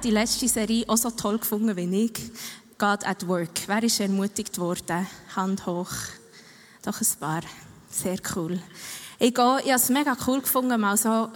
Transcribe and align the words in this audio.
Hat 0.00 0.04
die 0.06 0.12
letzte 0.12 0.48
Serie 0.48 0.88
auch 0.88 0.96
so 0.96 1.10
toll 1.10 1.36
gefunden 1.36 1.76
wie 1.76 2.04
ich? 2.06 2.32
God 2.78 3.06
at 3.06 3.28
Work. 3.28 3.50
Wer 3.66 3.82
ist 3.82 4.00
ermutigt 4.00 4.56
worden? 4.56 5.06
Hand 5.36 5.66
hoch. 5.66 5.90
Doch 6.82 6.98
ein 6.98 7.06
paar. 7.20 7.42
Sehr 7.90 8.16
cool. 8.34 8.58
Ich, 9.18 9.34
gehe, 9.34 9.58
ich 9.62 9.70
habe 9.70 9.74
es 9.74 9.90
mega 9.90 10.16
cool 10.26 10.40
gefunden, 10.40 10.80
mal 10.80 10.96
so 10.96 11.28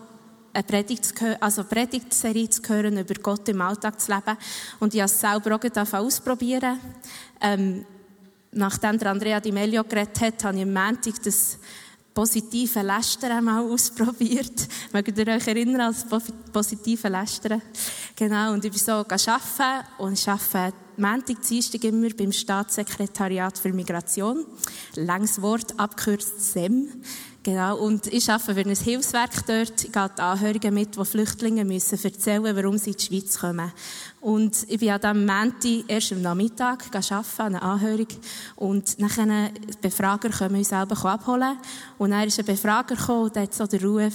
eine 0.54 0.64
Predigt 0.66 1.04
zu 1.04 1.14
hören, 1.14 1.36
also 1.40 1.62
Predigtserie 1.64 2.48
zu 2.48 2.62
hören, 2.66 2.96
über 2.96 3.14
Gott 3.16 3.46
im 3.50 3.60
Alltag 3.60 4.00
zu 4.00 4.10
leben. 4.10 4.38
Und 4.80 4.94
ich 4.94 5.00
habe 5.02 5.12
es 5.12 5.20
selber 5.20 5.56
auch 5.56 5.92
ausprobieren. 5.98 6.80
Ähm, 7.42 7.84
nachdem 8.50 8.98
der 8.98 9.10
Andrea 9.10 9.40
Di 9.40 9.52
Melio 9.52 9.84
geredet 9.84 10.18
hat, 10.22 10.42
habe 10.42 10.56
ich 10.56 10.62
am 10.62 10.72
Montag 10.72 11.22
das 11.22 11.58
positive 12.14 12.80
Lästern 12.80 13.32
einmal 13.32 13.62
ausprobiert. 13.70 14.68
Mögt 14.92 15.18
ihr 15.18 15.28
euch 15.28 15.46
erinnern 15.46 15.82
als 15.82 16.06
positive 16.52 17.08
Lästern? 17.08 17.60
Genau, 18.16 18.52
und 18.52 18.64
ich 18.64 18.70
bin 18.70 18.80
so 18.80 18.92
arbeiten 18.92 19.88
und 19.98 20.28
arbeite 20.28 20.76
Montag, 20.96 21.42
Dienstag 21.42 21.82
immer 21.82 22.08
beim 22.10 22.30
Staatssekretariat 22.30 23.58
für 23.58 23.72
Migration. 23.72 24.46
Langes 24.94 25.42
Wort, 25.42 25.76
abkürzt 25.80 26.52
SEM. 26.52 26.86
Genau, 27.42 27.76
und 27.76 28.06
ich 28.06 28.30
arbeite 28.30 28.54
für 28.54 28.70
ein 28.70 28.76
Hilfswerk 28.76 29.44
dort. 29.46 29.84
Ich 29.84 29.90
gehe 29.90 30.10
die 30.16 30.22
Anhörigen 30.22 30.72
mit, 30.72 30.96
die 30.96 31.04
Flüchtlinge 31.04 31.64
müssen 31.64 31.98
erzählen, 32.04 32.54
warum 32.56 32.78
sie 32.78 32.92
in 32.92 32.96
die 32.96 33.04
Schweiz 33.04 33.40
kommen. 33.40 33.72
Und 34.20 34.64
ich 34.68 34.78
bin 34.78 34.90
an 34.90 35.00
diesem 35.00 35.26
Montag 35.26 35.90
erst 35.90 36.12
am 36.12 36.22
Nachmittag 36.22 36.84
arbeiten, 36.94 37.26
an 37.38 37.54
einer 37.56 37.62
Anhörung. 37.64 38.08
Und 38.54 38.96
nachher 39.00 39.50
die 39.50 39.76
Befrager 39.82 40.30
uns 40.48 40.68
selber 40.68 41.04
abholen. 41.04 41.58
Und 41.98 42.12
dann 42.12 42.28
ist 42.28 42.38
ein 42.38 42.46
Befrager 42.46 42.94
gekommen, 42.94 43.24
und 43.24 43.34
der 43.34 43.42
hat 43.42 43.54
so 43.54 43.66
den 43.66 43.84
Ruf, 43.84 44.14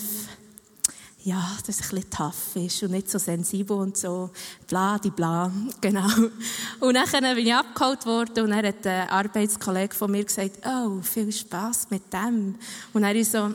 ja, 1.23 1.57
dass 1.65 1.79
es 1.79 1.81
ein 1.81 1.89
bisschen 1.89 2.09
tough 2.09 2.55
ist 2.55 2.83
und 2.83 2.91
nicht 2.91 3.09
so 3.09 3.19
sensibel 3.19 3.77
und 3.77 3.97
so 3.97 4.29
bla, 4.67 4.97
die 4.97 5.09
bla, 5.09 5.51
genau. 5.81 6.07
Und 6.79 6.93
dann 6.93 7.35
bin 7.35 7.45
ich 7.45 7.53
abgeholt 7.53 8.05
worden 8.05 8.45
und 8.45 8.49
dann 8.51 8.65
hat 8.65 8.87
ein 8.87 9.09
Arbeitskollege 9.09 9.93
von 9.93 10.11
mir 10.11 10.23
gesagt, 10.23 10.59
oh, 10.65 11.01
viel 11.01 11.31
Spass 11.31 11.87
mit 11.89 12.13
dem. 12.13 12.55
Und 12.93 13.01
dann 13.01 13.15
ist 13.15 13.33
so, 13.33 13.51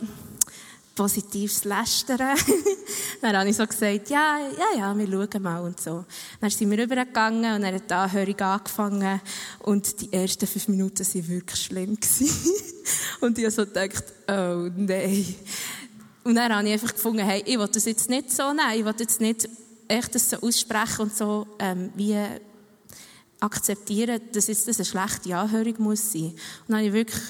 positives 0.95 1.65
Lästern. 1.65 2.19
dann 3.21 3.37
habe 3.37 3.49
ich 3.49 3.57
so 3.57 3.67
gesagt, 3.67 4.11
ja, 4.11 4.39
ja, 4.39 4.79
ja, 4.79 4.97
wir 4.97 5.07
schauen 5.07 5.43
mal 5.43 5.61
und 5.61 5.81
so. 5.81 6.05
Dann 6.41 6.51
sind 6.51 6.71
wir 6.71 6.79
rübergegangen 6.79 7.57
und 7.57 7.63
dann 7.63 7.75
hat 7.75 7.91
die 7.91 7.95
Anhörung 7.95 8.41
angefangen 8.41 9.21
und 9.61 10.01
die 10.01 10.13
ersten 10.13 10.47
fünf 10.47 10.69
Minuten 10.69 11.05
waren 11.05 11.29
wirklich 11.29 11.61
schlimm. 11.61 11.99
und 13.21 13.39
ich 13.39 13.45
habe 13.45 13.51
so 13.51 13.67
gedacht, 13.67 14.05
oh 14.29 14.71
nein. 14.77 15.35
Und 16.25 16.35
dann 16.35 16.55
habe 16.55 16.67
ich 16.67 16.73
einfach 16.73 16.95
gefunden, 16.95 17.25
hey, 17.25 17.43
ich 17.45 17.59
will 17.59 17.69
das 17.69 17.85
jetzt 17.85 18.09
nicht 18.09 18.33
so 18.33 18.53
nehmen, 18.53 18.79
ich 18.79 18.85
will 18.85 18.95
jetzt 18.99 19.21
nicht 19.21 19.49
echt 19.87 20.15
das 20.15 20.31
so 20.31 20.39
aussprechen 20.39 21.03
und 21.03 21.15
so 21.15 21.47
ähm, 21.59 21.91
wie 21.95 22.17
akzeptieren, 23.41 24.21
dass 24.33 24.47
jetzt 24.47 24.67
das 24.67 24.79
eine 24.79 24.87
schlechte 24.87 25.37
Anhörung 25.37 25.75
muss 25.79 26.13
sein. 26.13 26.33
Und 26.67 26.69
dann 26.69 26.79
habe 26.79 26.87
ich 26.87 26.93
wirklich 26.93 27.23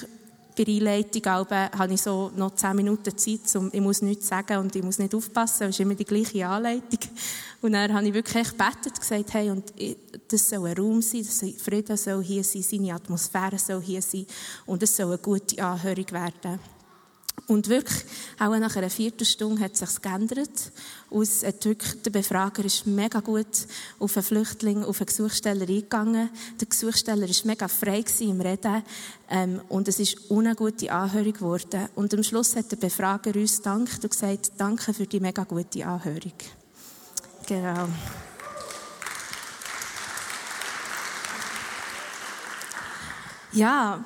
bei 0.55 0.65
Einleitung 0.65 1.25
habe 1.25 1.93
ich 1.93 2.01
so 2.01 2.31
noch 2.35 2.55
zehn 2.55 2.75
Minuten 2.75 3.17
Zeit, 3.17 3.55
um, 3.55 3.69
ich 3.73 3.81
muss 3.81 4.01
nichts 4.01 4.29
sagen 4.29 4.57
und 4.59 4.73
ich 4.73 4.83
muss 4.83 4.99
nicht 4.99 5.13
aufpassen, 5.13 5.63
es 5.63 5.71
ist 5.71 5.79
immer 5.81 5.95
die 5.95 6.05
gleiche 6.05 6.47
Anleitung. 6.47 6.99
Und 7.61 7.73
dann 7.73 7.93
habe 7.93 8.07
ich 8.07 8.13
wirklich 8.13 8.49
gebetet, 8.49 8.99
gesagt, 8.99 9.33
hey, 9.33 9.49
und 9.49 9.73
das 10.29 10.49
soll 10.49 10.69
ein 10.69 10.77
Raum 10.77 11.01
sein, 11.01 11.23
das 11.25 11.39
soll, 11.39 11.53
Frieden 11.53 11.97
soll 11.97 12.23
hier 12.23 12.43
sein, 12.43 12.61
seine 12.61 12.93
Atmosphäre 12.93 13.59
soll 13.59 13.81
hier 13.81 14.01
sein 14.01 14.25
und 14.65 14.81
es 14.81 14.95
soll 14.95 15.07
eine 15.07 15.17
gute 15.17 15.61
Anhörung 15.61 16.11
werden. 16.11 16.59
Und 17.47 17.69
wirklich, 17.69 18.05
auch 18.39 18.57
nach 18.57 18.75
einer 18.75 18.89
Viertelstunde 18.89 19.63
hat 19.63 19.73
es 19.73 19.79
sich 19.79 20.01
geändert. 20.01 20.71
Aus, 21.11 21.41
der 21.41 22.11
Befrager 22.11 22.65
ist 22.65 22.87
mega 22.87 23.19
gut 23.19 23.67
auf 23.99 24.17
einen 24.17 24.23
Flüchtling, 24.23 24.83
auf 24.83 24.99
einen 24.99 25.05
Gesuchsteller 25.05 25.67
eingegangen. 25.69 26.29
Der 26.59 26.67
Gesuchsteller 26.67 27.27
war 27.27 27.35
mega 27.45 27.67
frei 27.67 28.03
im 28.21 28.41
Reden. 28.41 28.83
Ähm, 29.29 29.61
und 29.69 29.87
es 29.87 29.99
ist 29.99 30.31
eine 30.31 30.55
gute 30.55 30.91
Anhörung 30.91 31.33
geworden. 31.33 31.87
Und 31.93 32.13
am 32.15 32.23
Schluss 32.23 32.55
hat 32.55 32.71
der 32.71 32.77
Befrager 32.77 33.35
uns 33.35 33.57
gedankt 33.57 34.03
und 34.03 34.09
gesagt, 34.09 34.53
danke 34.57 34.93
für 34.93 35.05
die 35.05 35.19
mega 35.19 35.43
gute 35.43 35.85
Anhörung. 35.85 36.33
Genau. 37.45 37.87
Ja, 43.51 44.03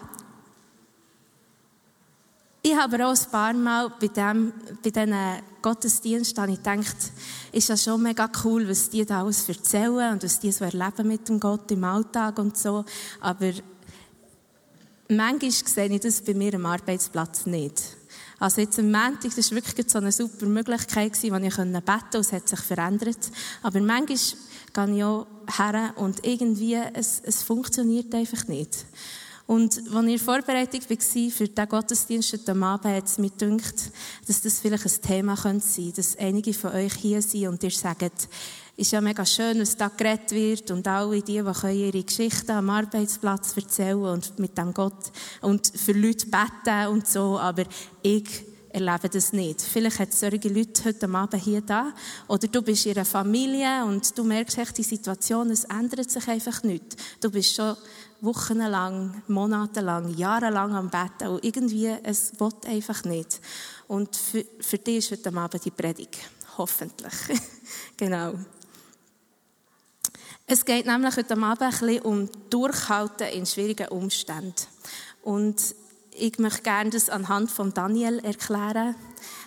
ich 2.62 2.76
habe 2.76 3.06
auch 3.06 3.16
ein 3.16 3.32
paar 3.32 3.54
Mal 3.54 3.92
bei, 4.00 4.08
dem, 4.08 4.54
bei 4.84 4.90
diesen 4.90 5.16
Gottesdiensten 5.62 6.56
gedacht, 6.56 6.98
ist 7.52 7.70
das 7.70 7.84
schon 7.84 8.04
mega 8.04 8.30
cool, 8.44 8.68
was 8.68 8.90
die 8.90 9.06
da 9.06 9.22
alles 9.22 9.48
erzählen 9.48 10.14
und 10.14 10.24
was 10.24 10.40
die 10.40 10.52
so 10.52 10.66
erleben 10.66 11.08
mit 11.08 11.28
dem 11.30 11.40
Gott 11.40 11.72
im 11.72 11.84
Alltag 11.84 12.38
und 12.38 12.58
so. 12.58 12.84
Aber 13.22 13.52
manchmal 15.08 15.52
sehe 15.52 15.90
ich 15.90 16.02
das 16.02 16.22
bei 16.22 16.34
mir 16.34 16.54
am 16.56 16.66
Arbeitsplatz 16.66 17.46
nicht. 17.46 17.98
Also 18.40 18.62
jetzt 18.62 18.80
am 18.80 18.92
Montag, 18.92 19.36
das 19.36 19.52
war 19.52 19.58
wirklich 19.58 19.90
so 19.90 19.98
eine 19.98 20.12
super 20.12 20.46
Möglichkeit, 20.46 21.12
wo 21.12 21.36
ich 21.36 21.56
beten 21.56 21.74
konnte, 21.84 22.18
und 22.18 22.26
es 22.26 22.32
hat 22.32 22.48
sich 22.48 22.60
verändert. 22.60 23.32
Aber 23.62 23.82
manchmal 23.82 24.88
gehe 24.88 24.96
ich 24.96 25.04
auch 25.04 25.28
her 25.58 25.94
und 25.98 26.26
irgendwie, 26.26 26.80
es, 26.94 27.22
es 27.24 27.44
funktioniert 27.44 28.14
einfach 28.14 28.48
nicht. 28.48 28.86
Und 29.50 29.82
als 29.92 30.06
ich 30.06 30.12
in 30.14 30.20
Vorbereitung 30.20 30.82
war 30.82 31.32
für 31.32 31.48
diesen 31.48 31.70
Gottesdienst 31.70 32.34
heute 32.34 32.52
Abend, 32.52 32.86
hat 32.86 33.08
es 33.08 33.18
mir 33.18 33.32
gedacht, 33.32 33.92
dass 34.28 34.42
das 34.42 34.60
vielleicht 34.60 34.86
ein 34.86 35.02
Thema 35.02 35.36
könnte 35.36 35.66
sein 35.66 35.86
könnte, 35.86 35.96
dass 35.96 36.18
einige 36.20 36.54
von 36.54 36.72
euch 36.74 36.94
hier 36.94 37.20
sind 37.24 37.48
und 37.48 37.64
ihr 37.64 37.72
sagt, 37.72 38.30
ist 38.78 38.92
ja 38.92 39.02
mega 39.02 39.26
schön, 39.26 39.60
was 39.60 39.76
da 39.76 39.88
geredet 39.88 40.32
wird 40.34 40.70
und 40.70 40.88
alle 40.88 41.24
die, 41.24 41.42
die 41.42 41.84
ihre 41.84 42.04
Geschichten 42.04 42.52
am 42.52 42.70
Arbeitsplatz 42.70 43.58
erzählen 43.58 44.04
und 44.04 44.38
mit 44.38 44.56
dem 44.56 44.72
Gott 44.72 45.12
und 45.42 45.66
für 45.76 45.94
Leute 45.94 46.28
beten 46.28 46.88
und 46.90 47.08
so, 47.08 47.40
aber 47.40 47.64
ich 48.04 48.49
erleben 48.72 49.10
das 49.12 49.34
nicht. 49.34 49.62
Vielleicht 49.62 50.00
hat 50.00 50.10
es 50.10 50.20
solche 50.20 50.50
Leute 50.50 50.86
heute 50.86 51.10
Abend 51.10 51.44
hier 51.44 51.62
da. 51.62 51.94
Oder 52.28 52.48
du 52.48 52.62
bist 52.62 52.86
in 52.86 52.96
einer 52.96 53.06
Familie 53.06 53.84
und 53.86 54.18
du 54.18 54.24
merkst 54.24 54.58
echt, 54.58 54.78
die 54.78 54.84
Situation, 54.84 55.50
es 55.50 55.66
ändert 55.66 56.10
sich 56.10 56.28
einfach 56.28 56.64
nicht. 56.64 56.96
Du 57.20 57.32
bist 57.32 57.56
schon 57.56 57.76
wochenlang, 58.22 59.22
monatelang, 59.28 60.14
jahrelang 60.16 60.76
am 60.76 60.90
Betten 60.90 61.30
und 61.30 61.44
irgendwie, 61.44 61.96
es 62.04 62.40
will 62.40 62.52
einfach 62.68 63.04
nicht. 63.04 63.40
Und 63.88 64.16
für, 64.16 64.46
für 64.60 64.78
dich 64.78 64.98
ist 64.98 65.12
heute 65.12 65.36
Abend 65.36 65.66
die 65.66 65.72
Predigt. 65.72 66.20
Hoffentlich. 66.58 67.14
genau. 67.98 68.34
Es 70.46 70.66
geht 70.66 70.86
nämlich 70.86 71.16
heute 71.16 71.38
Abend 71.38 71.62
ein 71.62 71.70
bisschen 71.70 72.02
um 72.02 72.30
Durchhalten 72.50 73.28
in 73.28 73.46
schwierigen 73.46 73.88
Umständen. 73.90 74.56
Und 75.22 75.76
ich 76.20 76.38
möchte 76.38 76.62
gerne 76.62 76.90
das 76.90 77.10
anhand 77.10 77.52
von 77.52 77.74
Daniel 77.74 78.20
erklären. 78.20 78.96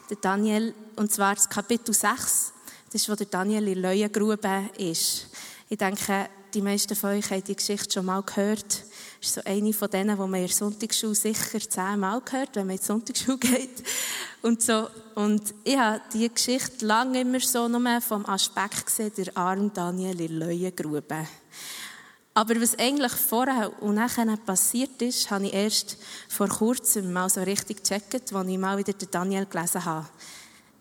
Der 0.09 0.17
Daniel, 0.17 0.75
und 0.97 1.13
zwar 1.13 1.35
das 1.35 1.49
Kapitel 1.49 1.95
6, 1.95 2.53
das 2.87 3.03
ist, 3.03 3.09
wo 3.09 3.15
der 3.15 3.27
Daniel 3.27 3.69
in 3.69 3.83
Leuengrube 3.83 4.71
ist. 4.79 5.29
Ich 5.69 5.79
denke, 5.79 6.29
die 6.53 6.61
meisten 6.61 6.95
von 6.95 7.11
euch 7.11 7.31
haben 7.31 7.45
die 7.45 7.57
Geschichte 7.57 7.93
schon 7.93 8.07
mal 8.07 8.23
gehört. 8.23 8.65
Das 8.65 9.29
ist 9.29 9.35
so 9.35 9.41
eine 9.45 9.73
von 9.73 9.89
denen, 9.89 10.17
die 10.17 10.23
man 10.23 10.35
in 10.35 10.47
der 10.47 10.55
Sonntagsschule 10.55 11.15
sicher 11.15 11.61
zehnmal 11.61 12.21
gehört, 12.21 12.57
wenn 12.57 12.67
man 12.67 12.77
in 12.77 12.81
die 12.81 12.87
Sonntagsschule 12.87 13.39
geht. 13.39 13.83
Und 14.43 14.61
so. 14.61 14.89
Und 15.15 15.55
ich 15.65 15.79
habe 15.79 16.01
diese 16.13 16.31
Geschichte 16.31 16.85
lange 16.85 17.21
immer 17.21 17.41
so 17.41 17.69
nur 17.69 18.01
vom 18.01 18.27
Aspekt 18.27 18.87
gesehen, 18.87 19.13
der 19.17 19.37
arme 19.37 19.71
Daniel 19.71 20.21
in 20.21 20.39
Leuengrube. 20.39 21.27
Aber 22.35 22.61
was 22.61 22.79
eigentlich 22.79 23.13
vorher 23.13 23.71
und 23.83 23.97
nachher 23.97 24.37
passiert 24.39 25.03
ist, 25.03 25.31
habe 25.31 25.47
ich 25.47 25.53
erst 25.53 25.99
vor 26.29 26.49
kurzem 26.49 27.13
mal 27.13 27.29
so 27.29 27.43
richtig 27.43 27.83
gecheckt, 27.83 28.15
als 28.15 28.49
ich 28.49 28.59
mal 28.59 28.79
wieder 28.79 28.95
den 28.95 29.11
Daniel 29.11 29.45
gelesen 29.45 29.85
habe. 29.85 30.09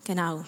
Genau. 0.04 0.44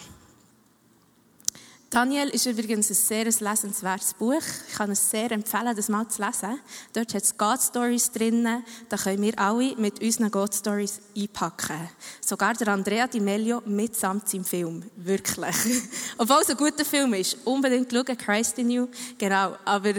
Daniel 1.95 2.29
ist 2.31 2.47
übrigens 2.47 2.91
ein 2.91 2.95
sehr 2.95 3.25
lesenswertes 3.25 4.15
Buch. 4.15 4.43
Ich 4.69 4.75
kann 4.75 4.91
es 4.91 5.11
sehr 5.11 5.31
empfehlen, 5.31 5.77
das 5.77 5.89
mal 5.89 6.09
zu 6.09 6.23
lesen. 6.25 6.59
Dort 6.93 7.15
hat 7.15 7.23
es 7.23 7.39
God-Stories 7.39 8.11
drin. 8.11 8.65
Da 8.89 8.97
können 8.97 9.23
wir 9.23 9.39
alle 9.39 9.77
mit 9.77 10.03
unseren 10.03 10.29
God-Stories 10.29 11.01
einpacken. 11.17 11.89
Sogar 12.21 12.55
der 12.55 12.67
Andrea 12.67 13.07
Di 13.07 13.21
Meglio 13.21 13.63
mitsamt 13.67 14.29
seinem 14.29 14.45
Film. 14.45 14.83
Wirklich. 14.97 15.55
Obwohl 16.19 16.41
es 16.41 16.51
ein 16.51 16.57
guter 16.57 16.85
Film 16.85 17.15
ist. 17.15 17.37
Unbedingt 17.45 17.93
schauen, 17.93 18.19
Christ 18.19 18.59
in 18.59 18.71
You. 18.71 18.89
Genau. 19.17 19.55
Aber 19.65 19.93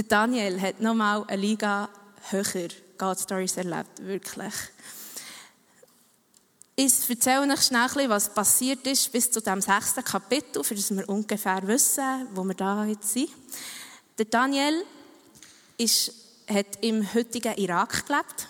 der 0.00 0.08
Daniel 0.08 0.58
hat 0.62 0.80
nochmal 0.80 1.24
eine 1.28 1.42
Liga 1.42 1.90
höher 2.30 2.68
God-Stories 2.96 3.58
erlebt. 3.58 4.02
Wirklich. 4.02 4.54
Ich 6.74 7.10
erzähle 7.10 7.52
euch 7.52 7.60
schnell, 7.60 8.08
was 8.08 8.32
passiert 8.32 8.86
ist 8.86 9.12
bis 9.12 9.30
zu 9.30 9.42
dem 9.42 9.60
sechsten 9.60 10.02
Kapitel, 10.02 10.64
für 10.64 10.74
das 10.74 10.90
wir 10.90 11.06
ungefähr 11.06 11.66
wissen, 11.66 12.28
wo 12.32 12.42
wir 12.44 12.54
da 12.54 12.86
jetzt 12.86 13.12
sind. 13.12 13.28
Der 14.16 14.24
Daniel 14.24 14.86
ist, 15.76 16.14
hat 16.48 16.78
im 16.80 17.12
heutigen 17.12 17.52
Irak 17.56 18.06
gelebt. 18.06 18.48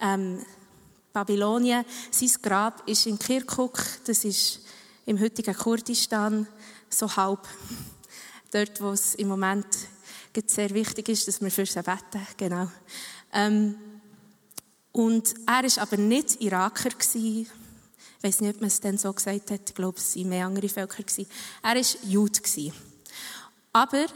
Ähm, 0.00 0.42
Babylonien, 1.12 1.84
sein 2.10 2.32
Grab 2.40 2.88
ist 2.88 3.04
in 3.04 3.18
Kirkuk, 3.18 3.78
das 4.06 4.24
ist 4.24 4.60
im 5.04 5.20
heutigen 5.20 5.54
Kurdistan, 5.54 6.48
so 6.88 7.14
halb. 7.14 7.46
Dort, 8.52 8.80
wo 8.80 8.92
es 8.92 9.16
im 9.16 9.28
Moment 9.28 9.66
sehr 10.46 10.70
wichtig 10.70 11.08
ist, 11.08 11.28
dass 11.28 11.40
wir 11.40 11.50
für 11.50 11.66
sie 11.66 11.82
beten. 11.82 12.26
Genau. 12.36 12.68
Ähm, 13.32 13.76
und 14.92 15.34
er 15.46 15.62
war 15.62 15.82
aber 15.82 15.96
nicht 15.96 16.40
Iraker. 16.40 16.88
Ich 17.14 17.46
weiß 18.22 18.40
nicht, 18.40 18.54
ob 18.54 18.60
man 18.60 18.68
es 18.68 18.80
dann 18.80 18.96
so 18.96 19.12
gesagt 19.12 19.50
hat. 19.50 19.60
Ich 19.68 19.74
glaube, 19.74 19.98
es 19.98 20.16
waren 20.16 20.28
mehr 20.28 20.46
andere 20.46 20.68
Völker. 20.68 21.04
Er 21.62 21.74
war 21.74 21.82
Jude. 22.08 22.40
Aber 23.72 24.06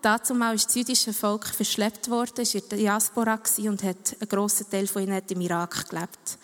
dazu 0.00 0.34
ist 0.34 0.66
das 0.66 0.74
jüdische 0.74 1.12
Volk 1.12 1.46
verschleppt 1.46 2.08
worden, 2.08 2.38
war 2.38 2.54
in 2.54 2.68
der 2.70 2.78
Diaspora 2.78 3.40
und 3.58 3.82
hat 3.82 4.16
einen 4.18 4.28
grossen 4.28 4.70
Teil 4.70 4.86
von 4.86 5.02
ihnen 5.02 5.20
im 5.28 5.40
Irak 5.42 5.90
gelebt. 5.90 6.38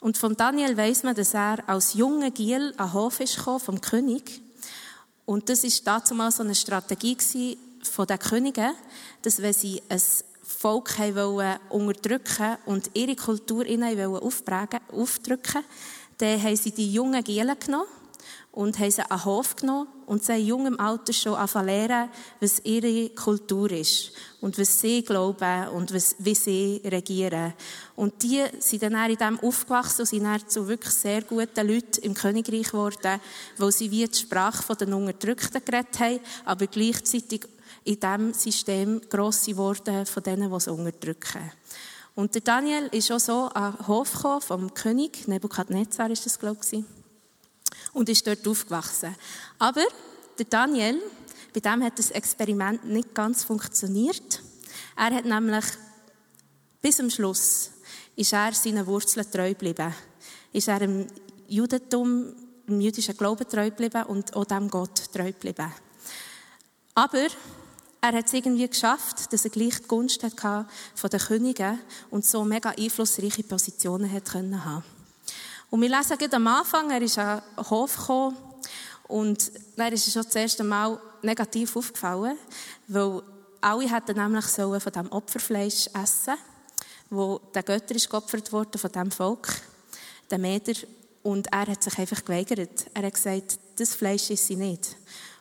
Und 0.00 0.18
von 0.18 0.36
Daniel 0.36 0.76
weiss 0.76 1.02
man, 1.02 1.14
dass 1.14 1.34
er 1.34 1.68
als 1.68 1.94
junger 1.94 2.30
Giel 2.30 2.74
an 2.76 2.88
den 2.88 2.92
Hof 2.92 3.20
ist 3.20 3.36
vom 3.36 3.80
König. 3.80 4.40
Und 5.26 5.48
das 5.48 5.62
war 5.62 5.70
dazu 5.84 6.14
mal 6.14 6.30
so 6.30 6.42
eine 6.42 6.54
Strategie 6.54 7.16
von 7.88 8.06
den 8.06 8.18
Königen, 8.18 8.72
dass 9.22 9.42
wenn 9.42 9.52
sie 9.52 9.82
ein 9.88 10.00
Volk 10.42 10.98
wollen 10.98 11.58
unterdrücken 11.68 12.56
und 12.66 12.90
ihre 12.94 13.16
Kultur 13.16 13.66
ihnen 13.66 14.14
aufprägen, 14.14 14.80
aufdrücken, 14.92 15.64
dann 16.18 16.42
haben 16.42 16.56
sie 16.56 16.72
die 16.72 16.92
jungen 16.92 17.22
Gielen 17.22 17.58
genommen 17.58 17.86
und 18.52 18.78
haben 18.78 18.90
sie 18.90 19.02
an 19.02 19.18
den 19.18 19.24
Hof 19.24 19.56
genommen 19.56 19.88
und 20.06 20.24
sie 20.24 20.40
in 20.40 20.46
jungem 20.46 20.80
Alter 20.80 21.12
schon 21.12 21.34
anfangen 21.34 22.08
was 22.40 22.60
ihre 22.64 23.10
Kultur 23.10 23.70
ist 23.70 24.12
und 24.40 24.58
was 24.58 24.80
sie 24.80 25.02
glauben 25.02 25.68
und 25.68 25.94
was, 25.94 26.16
wie 26.18 26.34
sie 26.34 26.80
regieren. 26.84 27.52
Und 27.94 28.22
die 28.22 28.42
sind 28.58 28.82
dann 28.82 29.10
in 29.10 29.16
dem 29.16 29.38
aufgewachsen 29.40 30.00
und 30.00 30.06
sind 30.06 30.24
dann 30.24 30.48
zu 30.48 30.66
wirklich 30.66 30.94
sehr 30.94 31.22
guten 31.22 31.68
Leuten 31.68 32.02
im 32.02 32.14
Königreich 32.14 32.70
geworden, 32.70 33.20
wo 33.58 33.70
sie 33.70 33.90
wie 33.90 34.06
die 34.06 34.18
Sprache 34.18 34.74
der 34.74 34.88
Unterdrückten 34.96 35.64
geredet 35.64 36.00
haben, 36.00 36.20
aber 36.44 36.66
gleichzeitig 36.66 37.46
in 37.88 37.98
diesem 37.98 38.34
System 38.34 39.00
gross 39.08 39.46
geworden 39.46 40.04
von 40.04 40.22
denen, 40.22 40.50
die 40.50 40.56
es 40.56 40.68
unterdrücken. 40.68 41.50
Und 42.14 42.34
der 42.34 42.42
Daniel 42.42 42.88
ist 42.92 43.10
auch 43.10 43.18
so 43.18 43.44
an 43.54 43.76
den 43.76 43.86
Hof 43.86 44.12
gekommen 44.12 44.42
vom 44.42 44.74
König, 44.74 45.26
Nebukadnezar 45.26 46.10
ist 46.10 46.26
das, 46.26 46.38
glaube 46.38 46.60
ich, 46.70 46.84
und 47.94 48.08
ist 48.10 48.26
dort 48.26 48.46
aufgewachsen. 48.46 49.16
Aber 49.58 49.84
der 50.38 50.44
Daniel, 50.44 51.00
bei 51.54 51.60
dem 51.60 51.82
hat 51.82 51.98
das 51.98 52.10
Experiment 52.10 52.84
nicht 52.84 53.14
ganz 53.14 53.44
funktioniert. 53.44 54.42
Er 54.94 55.14
hat 55.14 55.24
nämlich 55.24 55.64
bis 56.82 56.96
zum 56.96 57.08
Schluss 57.08 57.70
ist 58.16 58.32
er 58.32 58.52
seinen 58.52 58.86
Wurzeln 58.86 59.30
treu 59.30 59.48
geblieben. 59.50 59.94
Ist 60.52 60.68
er 60.68 60.82
im 60.82 61.06
Judentum, 61.46 62.34
im 62.66 62.80
jüdischen 62.80 63.16
Glauben 63.16 63.48
treu 63.48 63.70
geblieben 63.70 64.02
und 64.04 64.36
auch 64.36 64.44
dem 64.44 64.68
Gott 64.68 65.10
treu 65.12 65.32
geblieben. 65.32 65.72
Aber 66.94 67.28
er 68.00 68.12
hat 68.12 68.26
es 68.26 68.32
irgendwie 68.32 68.68
geschafft, 68.68 69.32
dass 69.32 69.44
er 69.44 69.50
gleich 69.50 69.80
die 69.80 69.88
Gunst 69.88 70.22
hatte 70.22 70.66
von 70.94 71.10
den 71.10 71.20
Königen 71.20 71.80
und 72.10 72.24
so 72.24 72.44
mega 72.44 72.70
einflussreiche 72.70 73.42
Positionen 73.42 74.10
hat 74.10 74.34
haben. 74.34 74.84
Und 75.70 75.82
wir 75.82 75.88
lesen 75.88 76.16
gerade 76.16 76.36
am 76.36 76.46
Anfang, 76.46 76.90
er 76.90 77.02
ist 77.02 77.18
an 77.18 77.42
den 77.56 77.70
Hof 77.70 77.96
gekommen 77.96 78.36
und 79.08 79.50
dann 79.76 79.92
ist 79.92 80.06
er 80.06 80.12
schon 80.12 80.24
das 80.24 80.34
erste 80.34 80.64
Mal 80.64 81.00
negativ 81.22 81.76
aufgefallen, 81.76 82.38
weil 82.86 83.22
alle 83.60 83.92
hätten 83.92 84.16
nämlich 84.16 84.46
sollen 84.46 84.80
von 84.80 84.92
dem 84.92 85.10
Opferfleisch 85.10 85.88
essen, 86.00 86.34
wo 87.10 87.40
der 87.54 87.62
Götter 87.62 87.94
ist 87.94 88.08
geopfert 88.08 88.52
worden 88.52 88.78
von 88.78 88.92
dem 88.92 89.10
Volk, 89.10 89.48
der 90.30 90.38
Meder, 90.38 90.74
und 91.22 91.52
er 91.52 91.66
hat 91.66 91.82
sich 91.82 91.98
einfach 91.98 92.24
geweigert. 92.24 92.86
Er 92.94 93.02
hat 93.02 93.14
gesagt, 93.14 93.58
das 93.76 93.94
Fleisch 93.94 94.30
ist 94.30 94.46
sie 94.46 94.56
nicht. 94.56 94.96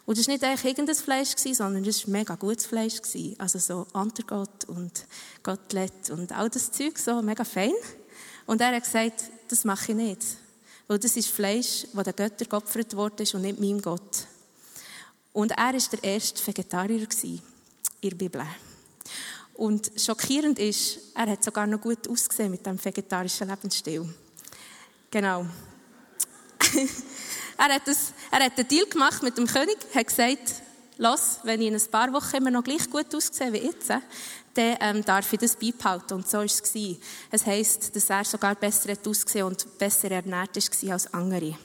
Und 0.07 0.17
das 0.17 0.25
war 0.29 0.35
nicht 0.35 0.63
irgendein 0.63 0.95
Fleisch, 0.95 1.35
sondern 1.35 1.83
das 1.83 2.07
war 2.07 2.13
mega 2.13 2.35
gutes 2.35 2.65
Fleisch. 2.65 3.01
Also 3.37 3.59
so 3.59 3.87
Antergott 3.91 4.63
und 4.67 5.05
Gottlet 5.43 6.09
und 6.11 6.31
all 6.31 6.49
das 6.49 6.71
Zeug, 6.71 6.97
so 6.97 7.21
mega 7.21 7.43
fein. 7.43 7.73
Und 8.45 8.61
er 8.61 8.73
hat 8.73 8.83
gesagt, 8.85 9.25
das 9.49 9.65
mache 9.65 9.91
ich 9.91 9.97
nicht. 9.97 10.21
Weil 10.87 10.97
das 10.97 11.17
ist 11.17 11.27
Fleisch, 11.27 11.87
das 11.93 12.03
den 12.05 12.15
Göttern 12.15 12.47
geopfert 12.47 13.19
ist 13.19 13.35
und 13.35 13.41
nicht 13.41 13.59
meinem 13.59 13.81
Gott. 13.81 14.27
Und 15.33 15.51
er 15.51 15.73
war 15.73 15.73
der 15.73 16.03
erste 16.03 16.47
Vegetarier 16.47 17.05
in 17.99 18.09
der 18.09 18.15
Bibel. 18.15 18.41
Und 19.55 19.91
schockierend 19.97 20.57
ist, 20.57 20.99
er 21.15 21.31
hat 21.31 21.43
sogar 21.43 21.67
noch 21.67 21.81
gut 21.81 22.07
ausgesehen 22.07 22.51
mit 22.51 22.65
dem 22.65 22.81
vegetarischen 22.81 23.49
Lebensstil. 23.49 24.07
Genau. 25.11 25.45
Er 27.57 27.73
hat, 27.73 27.87
das, 27.87 28.13
er 28.31 28.45
hat 28.45 28.57
einen 28.57 28.67
Deal 28.67 28.85
gemacht 28.85 29.23
mit 29.23 29.37
dem 29.37 29.47
König, 29.47 29.77
hat 29.93 30.07
gesagt, 30.07 30.61
los, 30.97 31.39
wenn 31.43 31.61
ich 31.61 31.67
in 31.67 31.75
ein 31.75 31.91
paar 31.91 32.11
Wochen 32.13 32.37
immer 32.37 32.51
noch 32.51 32.63
gleich 32.63 32.89
gut 32.89 33.13
aussehe 33.15 33.51
wie 33.53 33.57
jetzt, 33.57 33.89
dann 33.89 34.01
ähm, 34.79 35.05
darf 35.05 35.31
ich 35.33 35.39
das 35.39 35.55
beibehalten. 35.55 36.13
Und 36.15 36.27
so 36.27 36.39
war 36.39 36.45
es. 36.45 36.61
Es 37.31 37.45
heisst, 37.45 37.95
dass 37.95 38.09
er 38.09 38.25
sogar 38.25 38.55
besser 38.55 38.93
ausgesehen 39.05 39.45
und 39.45 39.77
besser 39.77 40.11
ernährt 40.11 40.55
war 40.55 40.93
als 40.93 41.13
andere. 41.13 41.57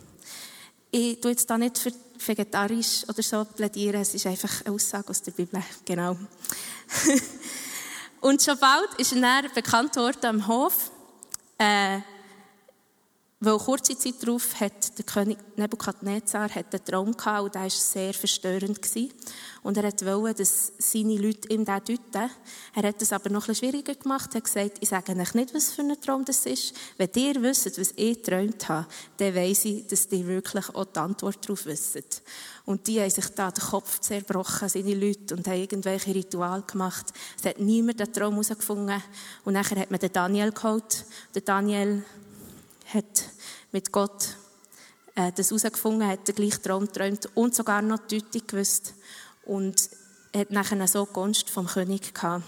Ich 0.91 1.21
tue 1.21 1.31
jetzt 1.31 1.49
da 1.49 1.57
nicht 1.57 1.79
für 1.79 1.93
vegetarisch 2.27 3.05
oder 3.09 3.23
so 3.23 3.45
plädieren, 3.45 4.03
es 4.03 4.15
ist 4.15 4.27
einfach 4.27 4.65
eine 4.65 4.75
Aussage 4.75 5.09
aus 5.09 5.23
der 5.23 5.33
Bibel. 5.33 5.63
Genau. 5.85 6.17
und 8.21 8.43
schon 8.43 8.59
bald 8.59 8.91
ist 8.99 9.15
er 9.15 9.49
bekannt 9.55 9.97
worden 9.97 10.27
am 10.27 10.47
Hof, 10.47 10.91
äh, 11.59 11.99
weil 13.45 13.59
kurze 13.59 13.99
Zeit 13.99 14.23
darauf 14.23 14.61
hat 14.61 14.97
der 14.97 15.05
König 15.05 15.37
Nebukadnezar 15.57 16.49
einen 16.55 16.85
Traum 16.85 17.17
gehabt 17.17 17.43
und 17.43 17.55
der 17.57 17.63
war 17.63 17.71
sehr 17.71 18.15
verstörend. 18.15 18.81
Gewesen. 18.81 19.13
Und 19.65 19.77
er 19.77 19.83
wollte, 19.83 20.43
dass 20.43 20.73
seine 20.79 21.17
Leute 21.17 21.49
ihm 21.49 21.65
das 21.65 21.83
deuten. 21.83 22.31
Er 22.73 22.83
hat 22.83 23.03
es 23.03 23.13
aber 23.13 23.31
noch 23.31 23.49
ein 23.49 23.57
schwieriger 23.57 23.97
gemacht. 23.97 24.31
Er 24.33 24.37
hat 24.37 24.45
gesagt, 24.45 24.77
ich 24.79 24.89
sage 24.89 25.19
euch 25.19 25.35
nicht, 25.35 25.55
was 25.55 25.73
für 25.73 25.83
ein 25.83 26.01
Traum 26.01 26.25
das 26.25 26.47
ist. 26.47 26.73
Wenn 26.97 27.11
ihr 27.17 27.43
wisst, 27.43 27.81
was 27.81 27.93
ich 27.97 28.23
geträumt 28.23 28.69
habe, 28.69 28.87
dann 29.17 29.35
weiss 29.35 29.65
ich, 29.65 29.89
dass 29.89 30.07
ihr 30.13 30.25
wirklich 30.25 30.69
auch 30.73 30.85
die 30.85 31.01
Antwort 31.01 31.45
darauf 31.45 31.67
wisst. 31.67 32.23
Und 32.65 32.87
die 32.87 33.01
haben 33.01 33.11
sich 33.11 33.27
da 33.31 33.51
den 33.51 33.65
Kopf 33.65 33.99
zerbrochen, 33.99 34.69
seine 34.69 34.95
Leute, 34.95 35.35
und 35.35 35.49
haben 35.49 35.61
irgendwelche 35.61 36.15
Rituale 36.15 36.63
gemacht. 36.63 37.07
Es 37.37 37.45
hat 37.45 37.59
niemand 37.59 37.99
den 37.99 38.13
Traum 38.13 38.35
herausgefunden. 38.35 39.03
Und 39.45 39.55
nachher 39.55 39.81
hat 39.81 39.91
man 39.91 39.99
den 39.99 40.13
Daniel 40.13 40.53
geholt. 40.53 41.05
Der 41.35 41.43
Daniel 41.43 42.05
hat 42.95 43.32
mit 43.73 43.91
Gott 43.91 44.37
äh, 45.15 45.33
das 45.33 45.51
herausgefunden, 45.51 46.07
hat 46.07 46.29
den 46.29 46.35
gleichen 46.35 46.63
Traum 46.63 46.87
geträumt 46.87 47.29
und 47.35 47.55
sogar 47.55 47.83
noch 47.83 48.07
die 48.07 48.19
Deutung 48.19 48.47
gewusst 48.47 48.95
und 49.45 49.91
hat 50.35 50.51
nachher 50.51 50.87
so 50.87 51.05
die 51.05 51.13
Gunst 51.13 51.51
vom 51.51 51.67
König 51.67 52.15
gehabt. 52.15 52.45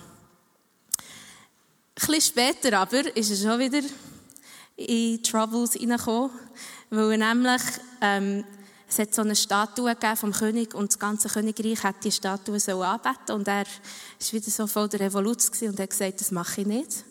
Ein 1.96 2.06
bisschen 2.06 2.20
später 2.20 2.78
aber 2.78 3.16
ist 3.16 3.30
er 3.30 3.36
schon 3.36 3.58
wieder 3.58 3.82
in 4.76 5.22
Troubles 5.22 5.74
hineingekommen, 5.74 6.30
weil 6.90 7.18
nämlich, 7.18 7.62
ähm, 8.00 8.44
es 8.88 8.98
hat 8.98 9.14
so 9.14 9.22
eine 9.22 9.36
Statue 9.36 9.96
vom 10.16 10.32
König 10.32 10.74
und 10.74 10.92
das 10.92 10.98
ganze 10.98 11.28
Königreich 11.28 11.82
hat 11.82 12.04
die 12.04 12.12
Statue 12.12 12.60
so 12.60 12.82
anbeten 12.82 13.34
und 13.34 13.48
er 13.48 13.64
war 13.64 14.32
wieder 14.32 14.50
so 14.50 14.66
voll 14.66 14.88
der 14.88 15.00
Revolution 15.00 15.70
und 15.70 15.80
hat 15.80 15.90
gesagt, 15.90 16.20
das 16.20 16.30
mache 16.30 16.60
ich 16.60 16.66
nicht. 16.66 17.04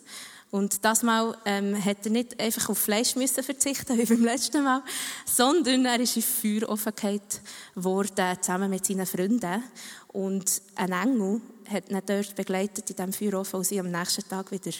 Und 0.54 0.84
das 0.84 1.02
Mal 1.02 1.36
ähm, 1.46 1.84
hat 1.84 2.04
er 2.04 2.12
nicht 2.12 2.38
einfach 2.40 2.68
auf 2.68 2.78
Fleisch 2.78 3.16
müssen 3.16 3.42
verzichten 3.42 3.98
wie 3.98 4.04
beim 4.04 4.22
letzten 4.22 4.62
Mal, 4.62 4.84
sondern 5.26 5.84
er 5.84 5.98
ist 5.98 6.14
in 6.14 6.22
Feuer 6.22 6.68
offengehalten 6.68 7.40
worden, 7.74 8.36
zusammen 8.40 8.70
mit 8.70 8.86
seinen 8.86 9.04
Freunden. 9.04 9.64
Und 10.12 10.62
ein 10.76 10.92
Engel 10.92 11.40
hat 11.68 11.88
ihn 11.88 12.00
dort 12.06 12.36
begleitet 12.36 12.88
in 12.88 12.94
diesem 12.94 13.12
Feuerofen 13.12 13.56
und 13.56 13.64
sie 13.64 13.80
am 13.80 13.90
nächsten 13.90 14.28
Tag 14.28 14.52
wieder 14.52 14.70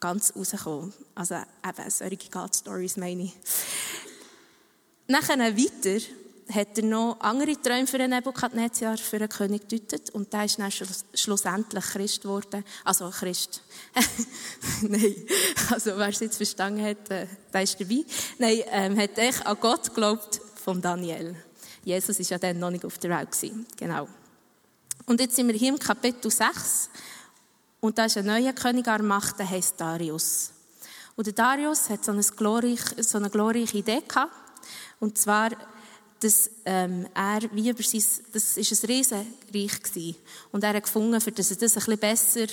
ganz 0.00 0.34
rausgekommen. 0.34 0.92
Also 1.14 1.36
eben 1.36 1.90
solche 1.90 2.28
God-Stories 2.28 2.96
meine 2.96 3.22
ich. 3.22 3.34
Nachher 5.06 5.38
weiter 5.38 6.04
hat 6.52 6.78
er 6.78 6.84
noch 6.84 7.18
andere 7.20 7.60
Träume 7.60 7.86
für 7.86 7.98
Nebukadnezar, 7.98 8.98
für 8.98 9.18
den 9.18 9.28
König 9.28 9.68
gedeutet. 9.68 10.10
Und 10.10 10.32
der 10.32 10.44
ist 10.44 10.58
dann 10.58 10.70
schlussendlich 11.14 11.84
Christ 11.84 12.22
geworden. 12.22 12.64
Also 12.84 13.10
Christ. 13.10 13.62
Nein. 14.82 15.14
Also, 15.70 15.96
wer 15.96 16.08
es 16.08 16.20
jetzt 16.20 16.36
verstanden 16.36 16.84
hat, 16.84 17.10
äh, 17.10 17.26
der 17.52 17.62
ist 17.62 17.80
dabei. 17.80 18.04
Nein, 18.38 18.58
ähm, 18.70 18.98
hat 18.98 19.18
echt 19.18 19.46
an 19.46 19.56
Gott 19.60 19.88
geglaubt 19.88 20.40
von 20.62 20.80
Daniel. 20.80 21.36
Jesus 21.84 22.18
ist 22.18 22.30
ja 22.30 22.38
dann 22.38 22.58
noch 22.58 22.70
nicht 22.70 22.84
auf 22.84 22.98
der 22.98 23.10
Welt 23.10 23.32
gewesen. 23.32 23.66
Genau. 23.76 24.08
Und 25.06 25.20
jetzt 25.20 25.36
sind 25.36 25.48
wir 25.48 25.54
hier 25.54 25.70
im 25.70 25.78
Kapitel 25.78 26.30
6. 26.30 26.88
Und 27.80 27.98
da 27.98 28.04
ist 28.04 28.16
ein 28.16 28.26
neuer 28.26 28.52
König 28.52 28.86
an 28.86 28.98
der 28.98 29.06
Macht, 29.06 29.38
der 29.38 29.50
heisst 29.50 29.80
Darius. 29.80 30.52
Und 31.16 31.26
der 31.26 31.34
Darius 31.34 31.90
hat 31.90 32.04
so 32.04 32.12
eine 32.12 32.22
glorreiche, 32.22 33.02
so 33.02 33.18
eine 33.18 33.28
glorreiche 33.28 33.78
Idee 33.78 34.02
gehabt. 34.06 34.32
Und 35.00 35.18
zwar, 35.18 35.50
dass 36.22 36.50
ähm, 36.64 37.06
er 37.14 37.40
wie 37.52 37.70
über 37.70 37.82
sein, 37.82 38.02
das 38.32 38.56
ist 38.56 38.84
ein 38.84 38.86
Riesenreich 38.86 39.82
gewesen. 39.82 40.16
Und 40.52 40.62
er 40.62 40.74
hat 40.74 40.82
gefunden, 40.82 41.20
für 41.20 41.32
dass 41.32 41.50
er 41.50 41.56
das 41.56 41.72
ein 41.72 41.80
bisschen 41.80 41.98
besser 41.98 42.46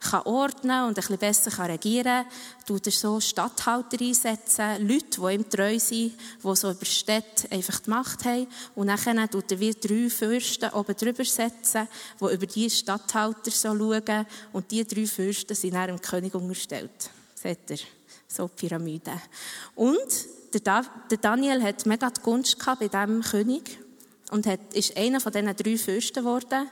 kann 0.00 0.22
ordnen 0.26 0.84
und 0.84 0.90
ein 0.90 0.94
bisschen 0.94 1.18
besser 1.18 1.50
kann 1.50 1.70
regieren 1.70 2.24
kann, 2.24 2.26
tut 2.66 2.86
er 2.86 2.92
so 2.92 3.18
Stadthalter 3.18 4.00
einsetzen, 4.00 4.86
Leute, 4.86 5.20
die 5.20 5.34
ihm 5.34 5.48
treu 5.48 5.78
sind, 5.78 6.12
die 6.44 6.56
so 6.56 6.70
über 6.70 6.84
Städte 6.84 7.50
einfach 7.50 7.80
die 7.80 7.90
Macht 7.90 8.24
haben. 8.24 8.46
Und 8.74 8.88
dann 8.88 9.30
tut 9.30 9.50
er 9.50 9.60
wie 9.60 9.72
drei 9.72 10.08
Fürsten 10.08 10.70
oben 10.70 10.94
drüber 10.94 11.24
setzen, 11.24 11.88
die 12.20 12.34
über 12.34 12.46
die 12.46 12.70
Stadthalter 12.70 13.50
so 13.50 13.76
schauen. 13.76 14.26
Und 14.52 14.70
diese 14.70 14.84
drei 14.84 15.06
Fürsten 15.06 15.56
sind 15.56 15.74
dann 15.74 15.88
dem 15.88 16.00
König 16.00 16.34
unterstellt. 16.34 17.10
Seht 17.34 17.70
ihr? 17.70 17.78
So 18.28 18.46
Pyramiden. 18.48 19.20
Und 19.74 19.98
der, 20.54 20.84
Daniel 21.20 21.62
hat 21.62 21.86
mega 21.86 22.10
die 22.10 22.20
Gunst 22.22 22.58
gehabt 22.58 22.80
bei 22.80 22.88
diesem 22.88 23.22
König 23.22 23.78
und 24.30 24.46
hat, 24.46 24.60
ist 24.74 24.96
einer 24.96 25.20
von 25.20 25.32
diesen 25.32 25.54
drei 25.56 25.76
Fürsten 25.76 26.24
geworden. 26.24 26.68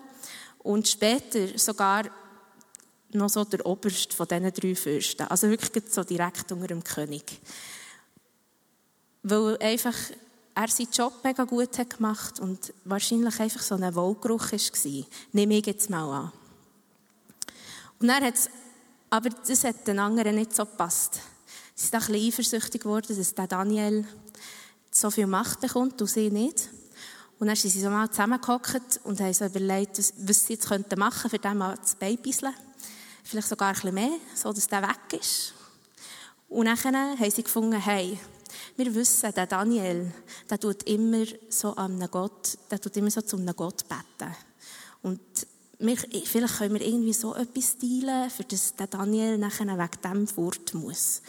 Und 0.59 0.88
später 0.88 1.59
sogar 1.59 2.04
noch 3.12 3.28
so 3.28 3.45
der 3.45 3.64
Oberste 3.64 4.14
von 4.14 4.26
diesen 4.26 4.52
drei 4.52 4.75
Fürsten. 4.75 5.26
Also 5.28 5.49
wirklich 5.49 5.85
so 5.88 6.02
direkt 6.02 6.50
unter 6.52 6.66
dem 6.66 6.83
König. 6.83 7.40
Weil 9.23 9.56
einfach 9.59 9.97
er 10.54 10.68
seinen 10.68 10.90
Job 10.90 11.12
mega 11.23 11.45
gut 11.45 11.78
hat 11.78 11.97
gemacht 11.97 12.40
und 12.40 12.73
wahrscheinlich 12.85 13.38
einfach 13.40 13.61
so 13.61 13.75
ein 13.75 13.95
Wohlgeruch 13.95 14.52
war. 14.52 15.04
Nehme 15.33 15.59
ich 15.59 15.66
jetzt 15.66 15.90
mal 15.90 16.11
an. 16.11 16.33
Und 18.00 18.09
er 18.09 18.21
hat 18.21 18.35
aber 19.11 19.30
das 19.30 19.64
hat 19.64 19.87
den 19.87 19.99
anderen 19.99 20.35
nicht 20.35 20.54
so 20.54 20.64
gepasst. 20.64 21.21
Sie 21.78 21.88
sind 21.88 21.95
ein 21.95 22.00
bisschen 22.06 22.26
eifersüchtig 22.28 22.83
geworden, 22.83 23.14
dass 23.14 23.35
der 23.35 23.47
Daniel 23.47 24.06
so 24.90 25.11
viel 25.11 25.26
Macht 25.26 25.61
bekommt 25.61 26.00
und 26.00 26.09
sie 26.09 26.30
nicht. 26.30 26.71
Und 27.38 27.49
dann 27.49 27.56
sind 27.56 27.71
sie 27.71 27.83
so 27.83 27.90
mal 27.90 28.09
zusammengehockt 28.09 29.00
und 29.04 29.21
haben 29.21 29.35
so 29.35 29.45
überlegt, 29.45 29.99
was 29.99 30.47
sie 30.47 30.54
jetzt 30.54 30.71
machen 30.71 30.87
könnten, 30.97 31.30
für 31.30 31.38
den 31.38 31.59
mal 31.59 31.78
zu 31.83 31.97
beibisseln. 31.97 32.54
Vielleicht 33.25 33.49
sogar 33.49 33.68
ein 33.68 33.75
bisschen 33.75 33.95
mehr, 33.95 34.16
so 34.35 34.54
dass 34.54 34.68
der 34.68 34.80
weg 34.80 35.21
ist. 35.21 35.52
Und 36.49 36.64
dann 36.64 37.18
haben 37.18 37.30
sie 37.30 37.42
gefunden, 37.42 37.78
hey, 37.78 38.18
wir 38.76 38.95
wissen, 38.95 39.35
der 39.35 39.47
Daniel, 39.47 40.11
der 40.49 40.59
tut 40.59 40.83
immer 40.85 41.26
so 41.50 41.75
an 41.75 42.00
einen 42.00 42.11
Gott, 42.11 42.56
der 42.71 42.80
tut 42.80 42.97
immer 42.97 43.11
so 43.11 43.21
zu 43.21 43.37
einem 43.37 43.54
Gott 43.54 43.85
beten. 43.87 44.35
Und 45.02 45.21
wir, 45.78 45.99
vielleicht 45.99 46.56
können 46.56 46.73
wir 46.73 46.87
irgendwie 46.87 47.12
so 47.12 47.35
etwas 47.35 47.76
teilen, 47.76 48.30
für 48.30 48.45
das 48.45 48.75
der 48.76 48.87
Daniel 48.87 49.37
nachher 49.37 49.66
wegen 49.66 50.02
dem 50.02 50.26
fort 50.26 50.73
muss. 50.73 51.21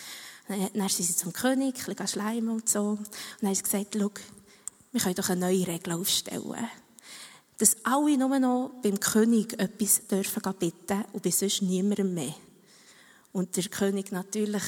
Dann 0.47 0.89
sind 0.89 1.05
sie 1.05 1.15
zum 1.15 1.33
König, 1.33 1.75
ein 1.77 1.95
bisschen 1.95 2.07
schleimen 2.07 2.49
und 2.49 2.69
so. 2.69 2.81
Und 2.81 3.09
dann 3.41 3.49
haben 3.49 3.55
sie 3.55 3.63
gesagt, 3.63 3.97
schau, 3.97 4.11
wir 4.91 5.01
können 5.01 5.15
doch 5.15 5.29
eine 5.29 5.41
neue 5.41 5.67
Regel 5.67 5.93
aufstellen. 5.93 6.69
Dass 7.57 7.75
alle 7.83 8.17
nur 8.17 8.39
noch 8.39 8.71
beim 8.81 8.99
König 8.99 9.59
etwas 9.59 10.07
dürfen 10.07 10.41
bitten 10.59 11.03
und 11.11 11.23
bei 11.23 11.31
sonst 11.31 11.61
niemandem 11.61 12.13
mehr. 12.13 12.33
Und 13.33 13.55
der 13.57 13.65
König 13.65 14.11
natürlich 14.11 14.63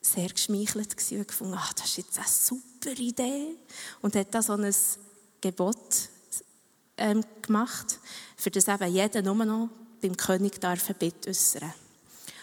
sehr 0.00 0.28
geschmeichelt 0.28 1.10
war 1.10 1.18
und 1.18 1.28
gefunden, 1.28 1.54
ach, 1.56 1.72
das 1.74 1.86
ist 1.86 1.96
jetzt 1.98 2.18
eine 2.18 2.26
super 2.26 2.98
Idee. 2.98 3.56
Und 4.00 4.16
hat 4.16 4.34
da 4.34 4.42
so 4.42 4.54
ein 4.54 4.74
Gebot 5.40 6.08
ähm, 6.96 7.24
gemacht, 7.40 7.98
für 8.36 8.50
das 8.50 8.68
eben 8.68 8.92
jeder 8.92 9.22
nur 9.22 9.34
noch 9.44 9.70
beim 10.00 10.16
König 10.16 10.60
darf 10.60 10.90
ein 10.90 10.96
Bitte 10.96 11.30
äußern. 11.30 11.72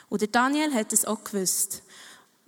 Und 0.10 0.22
der 0.22 0.30
Daniel 0.30 0.74
hat 0.74 0.94
es 0.94 1.06
auch 1.06 1.24
gewusst. 1.24 1.84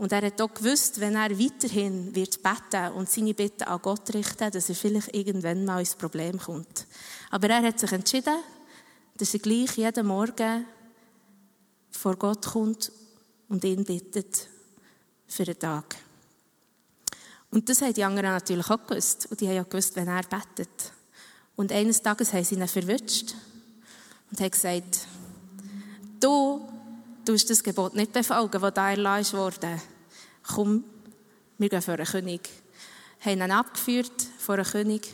Und 0.02 0.12
er 0.12 0.26
hat 0.26 0.42
auch 0.42 0.52
gewusst, 0.52 1.00
wenn 1.00 1.14
er 1.14 1.38
weiterhin 1.38 2.16
wird 2.16 2.42
beten 2.42 2.92
und 2.94 3.08
seine 3.08 3.36
Bitte 3.36 3.68
an 3.68 3.80
Gott 3.84 4.12
richten, 4.16 4.50
dass 4.50 4.68
er 4.68 4.74
vielleicht 4.74 5.14
irgendwann 5.14 5.64
mal 5.64 5.78
ins 5.78 5.94
Problem 5.94 6.40
kommt. 6.40 6.88
Aber 7.30 7.48
er 7.48 7.62
hat 7.62 7.80
sich 7.80 7.92
entschieden, 7.92 8.40
dass 9.16 9.36
er 9.36 9.40
gleich 9.42 9.78
jeden 9.78 10.08
Morgen 10.08 10.66
vor 11.92 12.16
Gott 12.16 12.48
kommt 12.48 12.92
und 13.48 13.64
ihn 13.64 13.86
bittet 13.86 14.50
für 15.28 15.46
den 15.46 15.60
Tag. 15.60 15.98
Und 17.52 17.70
das 17.70 17.84
haben 17.84 17.94
die 17.94 18.04
anderen 18.04 18.32
natürlich 18.32 18.72
auch 18.72 18.88
gewusst. 18.88 19.28
Und 19.30 19.40
die 19.40 19.48
haben 19.48 19.56
ja 19.58 19.64
gewusst, 19.64 19.96
wenn 19.96 20.08
er 20.08 20.24
betet. 20.24 20.94
Und 21.56 21.72
eines 21.72 22.02
Tages 22.02 22.34
haben 22.34 22.44
sie 22.44 22.56
ihn 22.56 22.68
verwünscht 22.68 23.36
und 24.32 24.40
haben 24.40 24.50
gesagt, 24.50 25.06
du 26.20 26.68
tust 27.24 27.52
das 27.52 27.62
Gebot 27.62 27.94
nicht 27.94 28.14
befolgen, 28.14 28.60
das 28.60 28.74
da 28.74 28.90
erlassen 28.90 29.38
wurde. 29.38 29.80
Komm, 30.54 30.84
wir 31.58 31.70
gehen 31.70 31.82
vor 31.82 31.94
einen 31.94 32.06
König. 32.06 32.50
Haben 33.22 33.42
ihn 33.42 33.52
abgeführt 33.52 34.28
vor 34.38 34.56
einen 34.56 34.66
König 34.66 35.14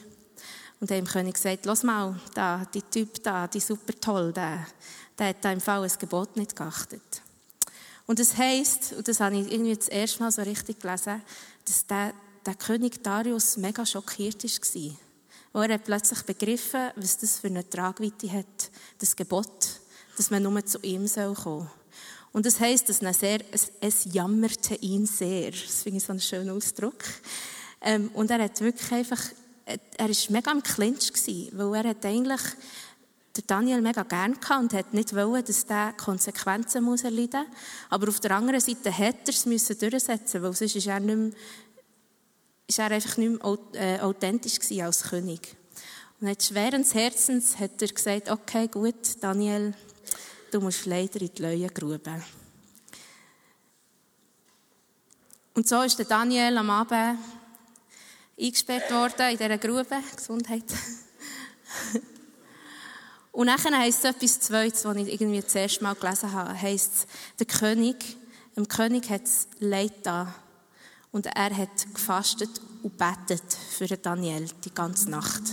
und 0.79 0.89
haben 0.89 1.05
dem 1.05 1.07
König 1.07 1.35
gesagt, 1.35 1.65
lass 1.65 1.83
mal, 1.83 2.19
da, 2.33 2.65
die 2.73 2.81
Typ 2.81 3.21
da, 3.23 3.47
die 3.47 3.59
super 3.59 3.93
toll, 3.99 4.33
der, 4.33 4.65
der 5.17 5.27
hat 5.29 5.45
da 5.45 5.51
im 5.51 5.61
Fall 5.61 5.83
ein 5.83 5.91
Gebot 5.99 6.35
nicht 6.37 6.55
geachtet. 6.55 7.21
Und 8.07 8.19
das 8.19 8.37
heisst, 8.37 8.93
und 8.93 9.07
das 9.07 9.19
habe 9.19 9.37
ich 9.37 9.51
irgendwie 9.51 9.75
das 9.75 9.89
erste 9.89 10.23
Mal 10.23 10.31
so 10.31 10.41
richtig 10.41 10.79
gelesen, 10.79 11.21
dass 11.65 11.85
der, 11.85 12.13
der 12.45 12.55
König 12.55 13.03
Darius 13.03 13.57
mega 13.57 13.85
schockiert 13.85 14.43
war. 14.43 14.95
Und 15.53 15.69
er 15.69 15.75
hat 15.75 15.83
plötzlich 15.83 16.23
begriffen, 16.23 16.91
was 16.95 17.17
das 17.17 17.39
für 17.39 17.47
eine 17.47 17.69
Tragweite 17.69 18.31
hat, 18.31 18.71
das 18.99 19.15
Gebot, 19.15 19.81
dass 20.15 20.31
man 20.31 20.41
nur 20.41 20.65
zu 20.65 20.79
ihm 20.81 21.05
soll 21.05 21.35
kommen. 21.35 21.69
Und 22.37 22.45
das 22.45 22.59
heisst, 22.59 22.87
dass 22.87 22.99
sehr, 23.19 23.39
es, 23.51 23.71
es 23.81 24.13
jammerte 24.13 24.75
ihn 24.75 25.07
sehr. 25.07 25.49
Das 25.49 25.81
finde 25.81 25.97
ich 25.97 26.03
so 26.03 26.11
einen 26.11 26.21
schönen 26.21 26.51
Ausdruck. 26.51 27.03
Ähm, 27.81 28.11
und 28.13 28.29
er 28.29 28.43
hat 28.43 28.61
wirklich 28.61 28.91
einfach, 28.91 29.19
er 29.65 30.07
ist 30.07 30.29
mega 30.29 30.51
am 30.51 30.61
Clinch 30.61 31.11
gewesen, 31.11 31.49
weil 31.53 31.83
er 31.83 31.89
hat 31.89 32.05
eigentlich 32.05 32.41
Daniel 33.47 33.81
mega 33.81 34.03
gern 34.03 34.39
gehabt 34.39 34.61
und 34.61 34.73
hat 34.73 34.93
nicht 34.93 35.15
wollen, 35.15 35.43
dass 35.43 35.65
der 35.65 35.93
Konsequenzen 35.93 36.83
muss 36.83 37.03
erleiden 37.03 37.39
muss. 37.39 37.57
Aber 37.89 38.07
auf 38.07 38.19
der 38.19 38.29
anderen 38.29 38.61
Seite 38.61 38.91
hätte 38.91 39.31
er 39.31 39.33
es 39.33 39.47
müssen 39.47 39.79
durchsetzen, 39.79 40.43
weil 40.43 40.53
sonst 40.53 40.75
ist 40.75 40.85
er 40.85 40.99
nicht 40.99 41.17
mehr 41.17 41.31
ist 42.67 42.77
er 42.77 42.91
einfach 42.91 43.17
nicht 43.17 43.43
mehr 43.43 43.57
äh, 43.73 43.99
authentisch 43.99 44.59
gewesen 44.59 44.83
als 44.83 45.01
König. 45.05 45.57
Und 46.21 46.27
jetzt 46.27 46.49
schweren 46.49 46.83
Herzens 46.83 47.57
hat 47.57 47.81
er 47.81 47.87
gesagt, 47.87 48.29
okay, 48.29 48.67
gut, 48.67 49.23
Daniel, 49.23 49.73
du 50.51 50.61
musst 50.61 50.85
leider 50.85 51.21
in 51.21 51.33
die 51.33 51.41
Leuengrube. 51.41 52.23
Und 55.53 55.67
so 55.67 55.81
ist 55.81 55.97
der 55.97 56.05
Daniel 56.05 56.57
am 56.57 56.69
Abend 56.69 57.19
eingesperrt 58.39 58.91
worden 58.91 59.31
in 59.31 59.37
dieser 59.37 59.57
Grube. 59.57 59.97
Gesundheit. 60.15 60.65
Und 63.31 63.47
nachher 63.47 63.77
heisst 63.77 64.03
es 64.03 64.15
etwas 64.15 64.39
Zweites, 64.39 64.85
was 64.85 64.97
ich 64.97 65.13
irgendwie 65.13 65.41
das 65.41 65.53
erste 65.53 65.83
Mal 65.83 65.95
gelesen 65.95 66.31
habe. 66.31 66.59
Heisst 66.59 67.07
der 67.39 67.45
König, 67.45 68.17
dem 68.55 68.67
König 68.67 69.09
hat 69.09 69.25
es 69.25 69.47
Leid 69.59 69.93
da 70.03 70.33
und 71.11 71.27
er 71.27 71.55
hat 71.55 71.93
gefastet 71.93 72.49
und 72.81 72.97
betet 72.97 73.43
für 73.53 73.85
Daniel 73.87 74.47
die 74.65 74.73
ganze 74.73 75.09
Nacht. 75.09 75.43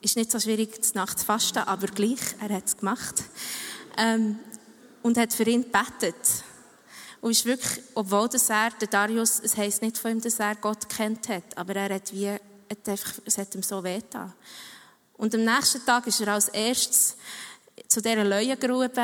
Ist 0.00 0.16
nicht 0.16 0.30
so 0.30 0.38
schwierig, 0.38 0.80
die 0.80 0.94
Nacht 0.96 1.18
zu 1.18 1.24
fasten, 1.26 1.58
aber 1.58 1.88
gleich, 1.88 2.20
er 2.40 2.54
hat 2.54 2.66
es 2.66 2.76
gemacht. 2.76 3.24
Ähm, 3.96 4.38
und 5.02 5.16
hat 5.18 5.32
für 5.32 5.44
ihn 5.44 5.62
gebetet. 5.62 6.44
Und 7.20 7.30
ist 7.30 7.44
wirklich, 7.44 7.82
obwohl 7.94 8.28
das 8.28 8.50
er, 8.50 8.70
der 8.70 8.88
Darius, 8.88 9.40
es 9.40 9.56
heisst 9.56 9.82
nicht 9.82 9.98
von 9.98 10.12
ihm, 10.12 10.20
dass 10.20 10.38
er 10.38 10.56
Gott 10.56 10.88
kennt 10.88 11.28
hat, 11.28 11.56
aber 11.56 11.76
er 11.76 11.94
hat 11.94 12.12
wie, 12.12 12.28
hat 12.28 12.88
einfach, 12.88 13.14
es 13.24 13.38
hat 13.38 13.54
ihm 13.54 13.62
so 13.62 13.82
wehgetan. 13.82 14.32
Und 15.16 15.34
am 15.34 15.44
nächsten 15.44 15.84
Tag 15.84 16.06
ist 16.06 16.20
er 16.20 16.34
als 16.34 16.48
erstes 16.48 17.16
zu 17.88 18.02
dieser 18.02 18.24
Leuengrube, 18.24 19.00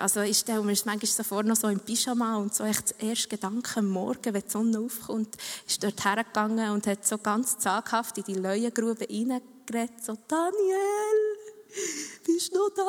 also 0.00 0.20
ich 0.22 0.38
stelle 0.38 0.62
mir 0.62 0.76
manchmal 0.84 0.98
so 1.06 1.22
vor, 1.22 1.42
noch 1.42 1.56
so 1.56 1.68
im 1.68 1.80
Pyjama 1.80 2.36
und 2.36 2.54
so 2.54 2.64
echt 2.64 3.00
der 3.00 3.10
erste 3.10 3.28
Gedanke 3.28 3.82
Morgen, 3.82 4.34
wenn 4.34 4.42
die 4.42 4.50
Sonne 4.50 4.80
aufkommt, 4.80 5.36
ist 5.66 5.82
dort 5.82 6.04
hergegangen 6.04 6.70
und 6.70 6.86
hat 6.86 7.06
so 7.06 7.18
ganz 7.18 7.58
zaghaft 7.58 8.18
in 8.18 8.24
die 8.24 8.34
Leuengrube 8.34 9.06
reingeredet, 9.08 10.04
so, 10.04 10.16
Daniel, 10.26 11.38
bist 12.24 12.52
du 12.52 12.58
noch 12.58 12.70
da? 12.74 12.84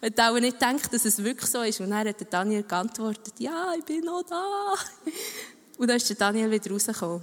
Und 0.00 0.20
auch 0.20 0.38
nicht 0.38 0.58
gedacht, 0.58 0.92
dass 0.92 1.04
es 1.04 1.22
wirklich 1.22 1.50
so 1.50 1.62
ist. 1.62 1.80
Und 1.80 1.90
dann 1.90 2.06
hat 2.06 2.32
Daniel 2.32 2.62
geantwortet, 2.62 3.34
ja, 3.38 3.72
ich 3.78 3.84
bin 3.84 4.04
noch 4.04 4.22
da. 4.22 4.74
Und 5.78 5.88
dann 5.88 5.96
ist 5.96 6.20
Daniel 6.20 6.50
wieder 6.50 6.70
rausgekommen. 6.70 7.22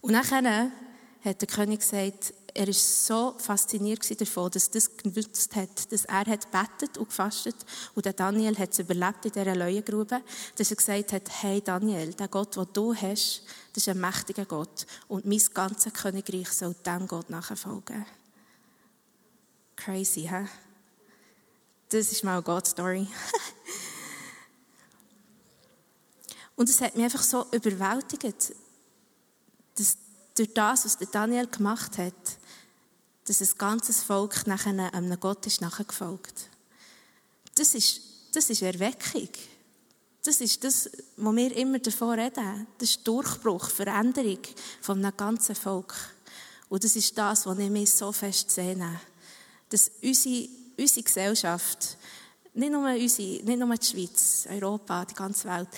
Und 0.00 0.12
nachher 0.12 0.70
hat 1.22 1.40
der 1.40 1.48
König 1.48 1.80
gesagt, 1.80 2.32
er 2.54 2.66
war 2.66 2.74
so 2.74 3.34
fasziniert 3.38 4.20
davon, 4.20 4.50
dass 4.50 4.70
das 4.70 4.96
genutzt 4.96 5.54
hat, 5.54 5.92
dass 5.92 6.04
er 6.04 6.26
hat 6.26 6.50
betet 6.50 6.98
und 6.98 7.08
gefastet 7.08 7.56
und 7.94 8.06
Daniel 8.18 8.58
hat 8.58 8.72
es 8.72 8.78
überlebt 8.78 9.24
in 9.26 9.32
dieser 9.32 9.54
Leuengrube, 9.54 10.20
dass 10.56 10.70
er 10.70 10.76
gesagt 10.76 11.12
hat, 11.12 11.42
hey 11.42 11.60
Daniel, 11.60 12.12
der 12.14 12.28
Gott, 12.28 12.56
den 12.56 12.66
du 12.72 12.94
hast, 12.94 13.42
das 13.72 13.86
ist 13.86 13.88
ein 13.88 14.00
mächtiger 14.00 14.46
Gott 14.46 14.86
und 15.08 15.26
mein 15.26 15.42
ganzes 15.54 15.92
Königreich 15.92 16.50
soll 16.50 16.74
dem 16.84 17.06
Gott 17.06 17.30
nachfolgen. 17.30 18.04
Crazy, 19.76 20.22
hä? 20.22 20.46
Das 21.90 22.12
ist 22.12 22.24
mal 22.24 22.34
eine 22.34 22.42
God-Story. 22.42 23.06
und 26.56 26.68
es 26.68 26.80
hat 26.80 26.94
mich 26.94 27.04
einfach 27.04 27.22
so 27.22 27.46
überwältigt, 27.50 28.54
dass 29.74 29.96
durch 30.36 30.54
das, 30.54 30.84
was 30.84 30.98
Daniel 31.10 31.48
gemacht 31.48 31.98
hat, 31.98 32.14
dass 33.26 33.40
ein 33.40 33.58
ganzes 33.58 34.02
Volk 34.02 34.46
nachher 34.46 34.94
einem 34.94 35.20
Gott 35.20 35.46
ist 35.46 35.60
nachgefolgt. 35.60 36.48
Das 37.56 37.74
ist, 37.74 38.00
das 38.32 38.50
ist 38.50 38.62
Erweckung. 38.62 39.28
Das 40.22 40.40
ist 40.40 40.62
das, 40.62 40.90
wo 41.16 41.34
wir 41.34 41.56
immer 41.56 41.80
davon 41.80 42.18
reden. 42.18 42.66
Das 42.78 42.90
ist 42.90 43.06
Durchbruch, 43.06 43.68
Veränderung 43.68 44.38
von 44.80 45.04
einem 45.04 45.16
ganzen 45.16 45.56
Volk. 45.56 45.94
Und 46.68 46.84
das 46.84 46.94
ist 46.94 47.18
das, 47.18 47.46
was 47.46 47.58
ich 47.58 47.70
mich 47.70 47.90
so 47.90 48.12
fest 48.12 48.50
sehne. 48.50 49.00
Dass 49.70 49.90
unsere, 50.02 50.48
unsere 50.80 51.04
Gesellschaft, 51.04 51.96
nicht 52.54 52.72
nur 52.72 52.90
unsere, 52.90 53.44
nicht 53.44 53.58
nur 53.58 53.74
die 53.76 53.86
Schweiz, 53.86 54.46
Europa, 54.50 55.04
die 55.04 55.14
ganze 55.14 55.48
Welt, 55.48 55.68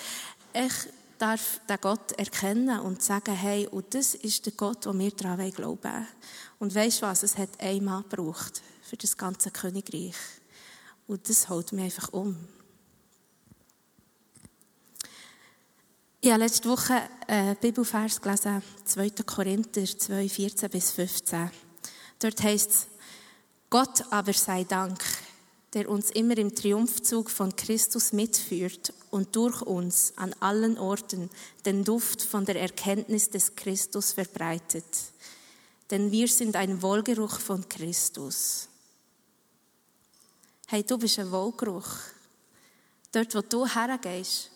echt 0.53 0.89
darf 1.17 1.61
den 1.69 1.77
Gott 1.79 2.11
erkennen 2.13 2.79
und 2.79 3.01
sagen, 3.01 3.35
hey, 3.35 3.67
und 3.67 3.93
das 3.93 4.15
ist 4.15 4.45
der 4.45 4.53
Gott, 4.53 4.85
wo 4.85 4.97
wir 4.97 5.11
daran 5.11 5.51
glauben. 5.51 6.07
Und 6.59 6.73
weißt 6.73 7.01
du 7.01 7.05
was? 7.05 7.23
Es 7.23 7.37
hat 7.37 7.59
einen 7.59 7.85
Mann 7.85 8.03
gebraucht 8.09 8.61
für 8.81 8.97
das 8.97 9.15
ganze 9.15 9.51
Königreich. 9.51 10.15
Und 11.07 11.29
das 11.29 11.47
holt 11.49 11.71
mich 11.71 11.85
einfach 11.85 12.11
um. 12.11 12.35
Ich 16.19 16.31
habe 16.31 16.43
letzte 16.43 16.69
Woche 16.69 17.01
einen 17.27 17.57
Bibelvers 17.57 18.21
gelesen, 18.21 18.61
2. 18.85 19.09
Korinther 19.25 19.85
2, 19.85 20.29
14 20.29 20.69
bis 20.69 20.91
15. 20.91 21.51
Dort 22.19 22.41
heißt 22.41 22.69
es, 22.69 22.87
Gott 23.73 24.03
aber 24.11 24.33
sei 24.33 24.65
Dank, 24.65 25.03
der 25.73 25.89
uns 25.89 26.11
immer 26.11 26.37
im 26.37 26.53
Triumphzug 26.53 27.31
von 27.31 27.55
Christus 27.55 28.13
mitführt 28.13 28.93
und 29.09 29.35
durch 29.35 29.63
uns 29.63 30.13
an 30.15 30.31
allen 30.41 30.77
Orten 30.77 31.31
den 31.65 31.83
Duft 31.83 32.21
von 32.21 32.45
der 32.45 32.61
Erkenntnis 32.61 33.31
des 33.31 33.55
Christus 33.55 34.11
verbreitet. 34.11 34.85
Denn 35.89 36.11
wir 36.11 36.27
sind 36.27 36.55
ein 36.55 36.83
Wohlgeruch 36.83 37.39
von 37.39 37.67
Christus. 37.67 38.67
Hey, 40.67 40.83
du 40.83 40.99
bist 40.99 41.17
ein 41.17 41.31
Wohlgeruch. 41.31 41.97
Dort, 43.11 43.33
wo 43.33 43.41
du 43.41 43.65
hergehst, 43.65 44.51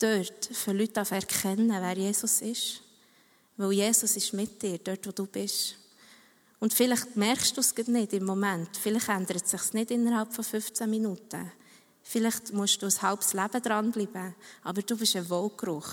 dort 0.00 0.46
für 0.46 0.72
Leute 0.72 1.06
erkennen, 1.08 1.80
wer 1.80 1.96
Jesus 1.96 2.40
ist. 2.40 2.82
Weil 3.56 3.70
Jesus 3.70 4.16
ist 4.16 4.32
mit 4.32 4.60
dir, 4.60 4.78
dort, 4.78 5.06
wo 5.06 5.12
du 5.12 5.26
bist. 5.26 5.76
Und 6.60 6.74
vielleicht 6.74 7.16
merkst 7.16 7.56
du 7.56 7.60
es 7.60 7.74
nicht 7.88 8.12
im 8.12 8.24
Moment. 8.24 8.76
Vielleicht 8.76 9.08
ändert 9.08 9.44
es 9.44 9.50
sich 9.50 9.72
nicht 9.74 9.90
innerhalb 9.90 10.32
von 10.32 10.44
15 10.44 10.90
Minuten. 10.90 11.52
Vielleicht 12.02 12.52
musst 12.52 12.82
du 12.82 12.86
ein 12.86 13.02
halbes 13.02 13.32
Leben 13.32 13.62
dranbleiben. 13.62 14.34
Aber 14.64 14.82
du 14.82 14.96
bist 14.96 15.14
ein 15.14 15.28
Wohlgeruch. 15.28 15.88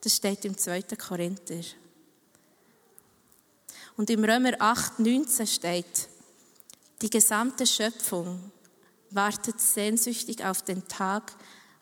Das 0.00 0.16
steht 0.16 0.44
im 0.44 0.56
2. 0.56 0.82
Korinther. 0.82 1.62
Und 3.96 4.10
im 4.10 4.24
Römer 4.24 4.52
8, 4.58 4.98
19 4.98 5.46
steht, 5.46 6.08
die 7.00 7.10
gesamte 7.10 7.66
Schöpfung 7.66 8.50
wartet 9.10 9.60
sehnsüchtig 9.60 10.44
auf 10.44 10.62
den 10.62 10.86
Tag, 10.88 11.32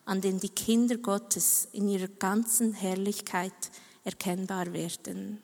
an 0.04 0.20
dem 0.20 0.40
die 0.40 0.48
Kinder 0.48 0.96
Gottes 0.98 1.68
in 1.72 1.88
ihrer 1.88 2.08
ganzen 2.08 2.72
Herrlichkeit 2.72 3.52
erkennbar 4.04 4.72
werden. 4.72 5.42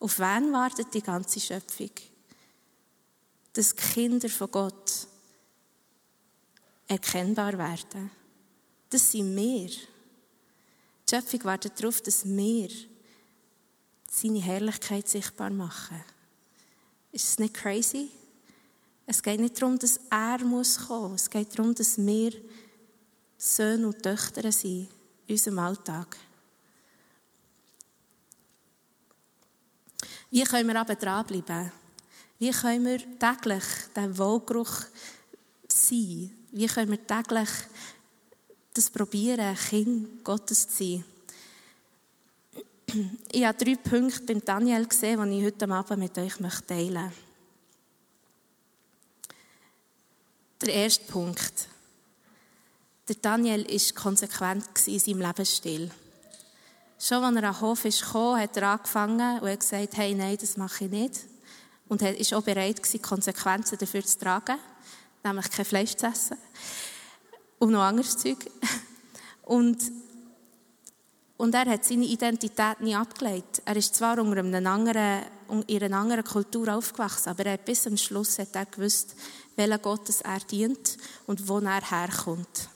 Auf 0.00 0.18
wen 0.18 0.52
wartet 0.52 0.92
die 0.94 1.02
ganze 1.02 1.38
Schöpfung? 1.38 1.90
Dass 3.52 3.76
Kinder 3.76 4.28
von 4.28 4.50
Gott 4.50 5.06
erkennbar 6.88 7.56
werden. 7.56 8.10
Das 8.88 9.12
sind 9.12 9.36
wir. 9.36 9.68
Die 9.68 9.78
Schöpfung 11.08 11.44
wartet 11.44 11.78
darauf, 11.78 12.00
dass 12.00 12.24
wir 12.24 12.68
seine 14.10 14.40
Herrlichkeit 14.40 15.08
sichtbar 15.08 15.50
machen. 15.50 16.02
Ist 17.12 17.28
es 17.28 17.38
nicht 17.38 17.54
crazy? 17.54 18.10
Es 19.06 19.22
geht 19.22 19.40
nicht 19.40 19.60
darum, 19.60 19.78
dass 19.78 20.00
er 20.08 20.38
muss 20.44 20.86
kommen. 20.86 21.14
Es 21.14 21.28
geht 21.28 21.56
darum, 21.56 21.74
dass 21.74 21.98
wir 21.98 22.32
Söhne 23.36 23.88
und 23.88 24.02
Töchter 24.02 24.50
sind 24.50 24.88
in 25.26 25.34
unserem 25.34 25.58
Alltag. 25.58 26.16
Wie 30.30 30.44
können 30.44 30.68
wir 30.68 30.80
aber 30.80 30.94
dranbleiben? 30.94 31.72
Wie 32.38 32.50
können 32.50 32.86
wir 32.86 33.18
täglich 33.18 33.64
den 33.96 34.16
Wohlgeruch 34.16 34.84
sein? 35.68 36.30
Wie 36.52 36.66
können 36.66 36.92
wir 36.92 37.06
täglich 37.06 37.48
das 38.72 38.90
probieren, 38.90 39.56
Kind 39.56 40.24
Gottes 40.24 40.68
zu 40.68 40.84
sein? 40.84 41.04
Ich 43.32 43.44
habe 43.44 43.64
drei 43.64 43.76
Punkte 43.76 44.22
beim 44.22 44.44
Daniel 44.44 44.86
gesehen, 44.86 45.30
die 45.30 45.38
ich 45.38 45.44
heute 45.44 45.70
Abend 45.70 46.00
mit 46.00 46.18
euch 46.18 46.34
teilen 46.34 46.92
möchte. 46.92 47.12
Der 50.60 50.74
erste 50.74 51.04
Punkt. 51.04 51.68
Der 53.08 53.16
Daniel 53.16 53.64
war 53.64 53.94
konsequent 53.94 54.86
in 54.86 54.98
seinem 54.98 55.20
Lebensstil. 55.20 55.90
Schon 57.02 57.24
als 57.24 57.34
er 57.34 57.48
an 57.48 57.54
den 57.54 57.60
Hof 57.62 57.82
kam, 58.12 58.38
hat 58.38 58.56
er 58.58 58.68
angefangen 58.68 59.40
und 59.40 59.48
hat 59.48 59.60
gesagt, 59.60 59.96
hey, 59.96 60.14
nein, 60.14 60.36
das 60.38 60.58
mache 60.58 60.84
ich 60.84 60.90
nicht. 60.90 61.20
Und 61.88 62.02
er 62.02 62.12
war 62.12 62.38
auch 62.38 62.42
bereit, 62.42 62.92
die 62.92 62.98
Konsequenzen 62.98 63.78
dafür 63.78 64.04
zu 64.04 64.18
tragen, 64.18 64.58
nämlich 65.24 65.50
kein 65.50 65.64
Fleisch 65.64 65.96
zu 65.96 66.06
essen. 66.06 66.36
Und 67.58 67.72
noch 67.72 67.80
anderes 67.80 68.18
Zeug. 68.18 68.38
Und, 69.44 69.78
und 71.36 71.54
er 71.56 71.64
hat 71.64 71.84
seine 71.84 72.04
Identität 72.04 72.80
nie 72.80 72.94
abgelegt. 72.94 73.62
Er 73.64 73.74
ist 73.74 73.96
zwar 73.96 74.20
unter 74.20 74.38
einer 74.38 74.70
anderen, 74.70 75.24
in 75.66 75.82
einer 75.82 75.96
anderen 75.96 76.22
Kultur 76.22 76.72
aufgewachsen, 76.72 77.30
aber 77.30 77.46
er 77.46 77.56
bis 77.56 77.82
zum 77.82 77.96
Schluss 77.96 78.38
hat 78.38 78.54
er 78.54 78.66
gewusst, 78.66 79.16
welchen 79.56 79.82
Gottes 79.82 80.20
er 80.20 80.38
dient 80.38 80.98
und 81.26 81.48
wo 81.48 81.58
er 81.58 81.80
herkommt. 81.80 82.68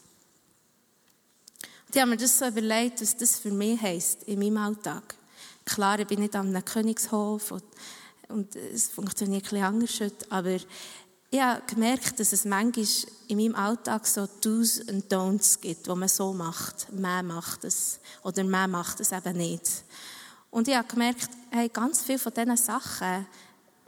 Ich 1.94 2.00
habe 2.00 2.10
mir 2.10 2.16
das 2.16 2.36
so 2.36 2.48
überlegt, 2.48 3.00
was 3.00 3.16
das 3.16 3.38
für 3.38 3.52
mich 3.52 3.80
heisst 3.80 4.24
in 4.24 4.40
meinem 4.40 4.56
Alltag. 4.56 5.14
Klar, 5.64 6.00
ich 6.00 6.08
bin 6.08 6.18
nicht 6.18 6.34
einem 6.34 6.64
Königshof 6.64 7.52
und, 7.52 7.62
und 8.26 8.56
es 8.56 8.88
funktioniert 8.88 9.52
ein 9.52 9.62
anders 9.62 10.00
heute, 10.00 10.28
aber 10.28 10.56
ich 11.30 11.40
habe 11.40 11.62
gemerkt, 11.68 12.18
dass 12.18 12.32
es 12.32 12.44
manchmal 12.46 12.84
in 13.28 13.36
meinem 13.38 13.54
Alltag 13.54 14.08
so 14.08 14.26
Do's 14.40 14.80
und 14.80 15.04
Don'ts 15.04 15.60
gibt, 15.60 15.86
wo 15.86 15.94
man 15.94 16.08
so 16.08 16.32
macht. 16.32 16.92
Man 16.92 17.28
macht 17.28 17.62
es 17.62 18.00
oder 18.24 18.42
man 18.42 18.72
macht 18.72 18.98
es 18.98 19.12
eben 19.12 19.36
nicht. 19.36 19.84
Und 20.50 20.66
ich 20.66 20.74
habe 20.74 20.88
gemerkt, 20.88 21.28
hey, 21.52 21.68
ganz 21.68 22.02
viele 22.02 22.18
von 22.18 22.34
diesen 22.34 22.56
Sachen 22.56 23.24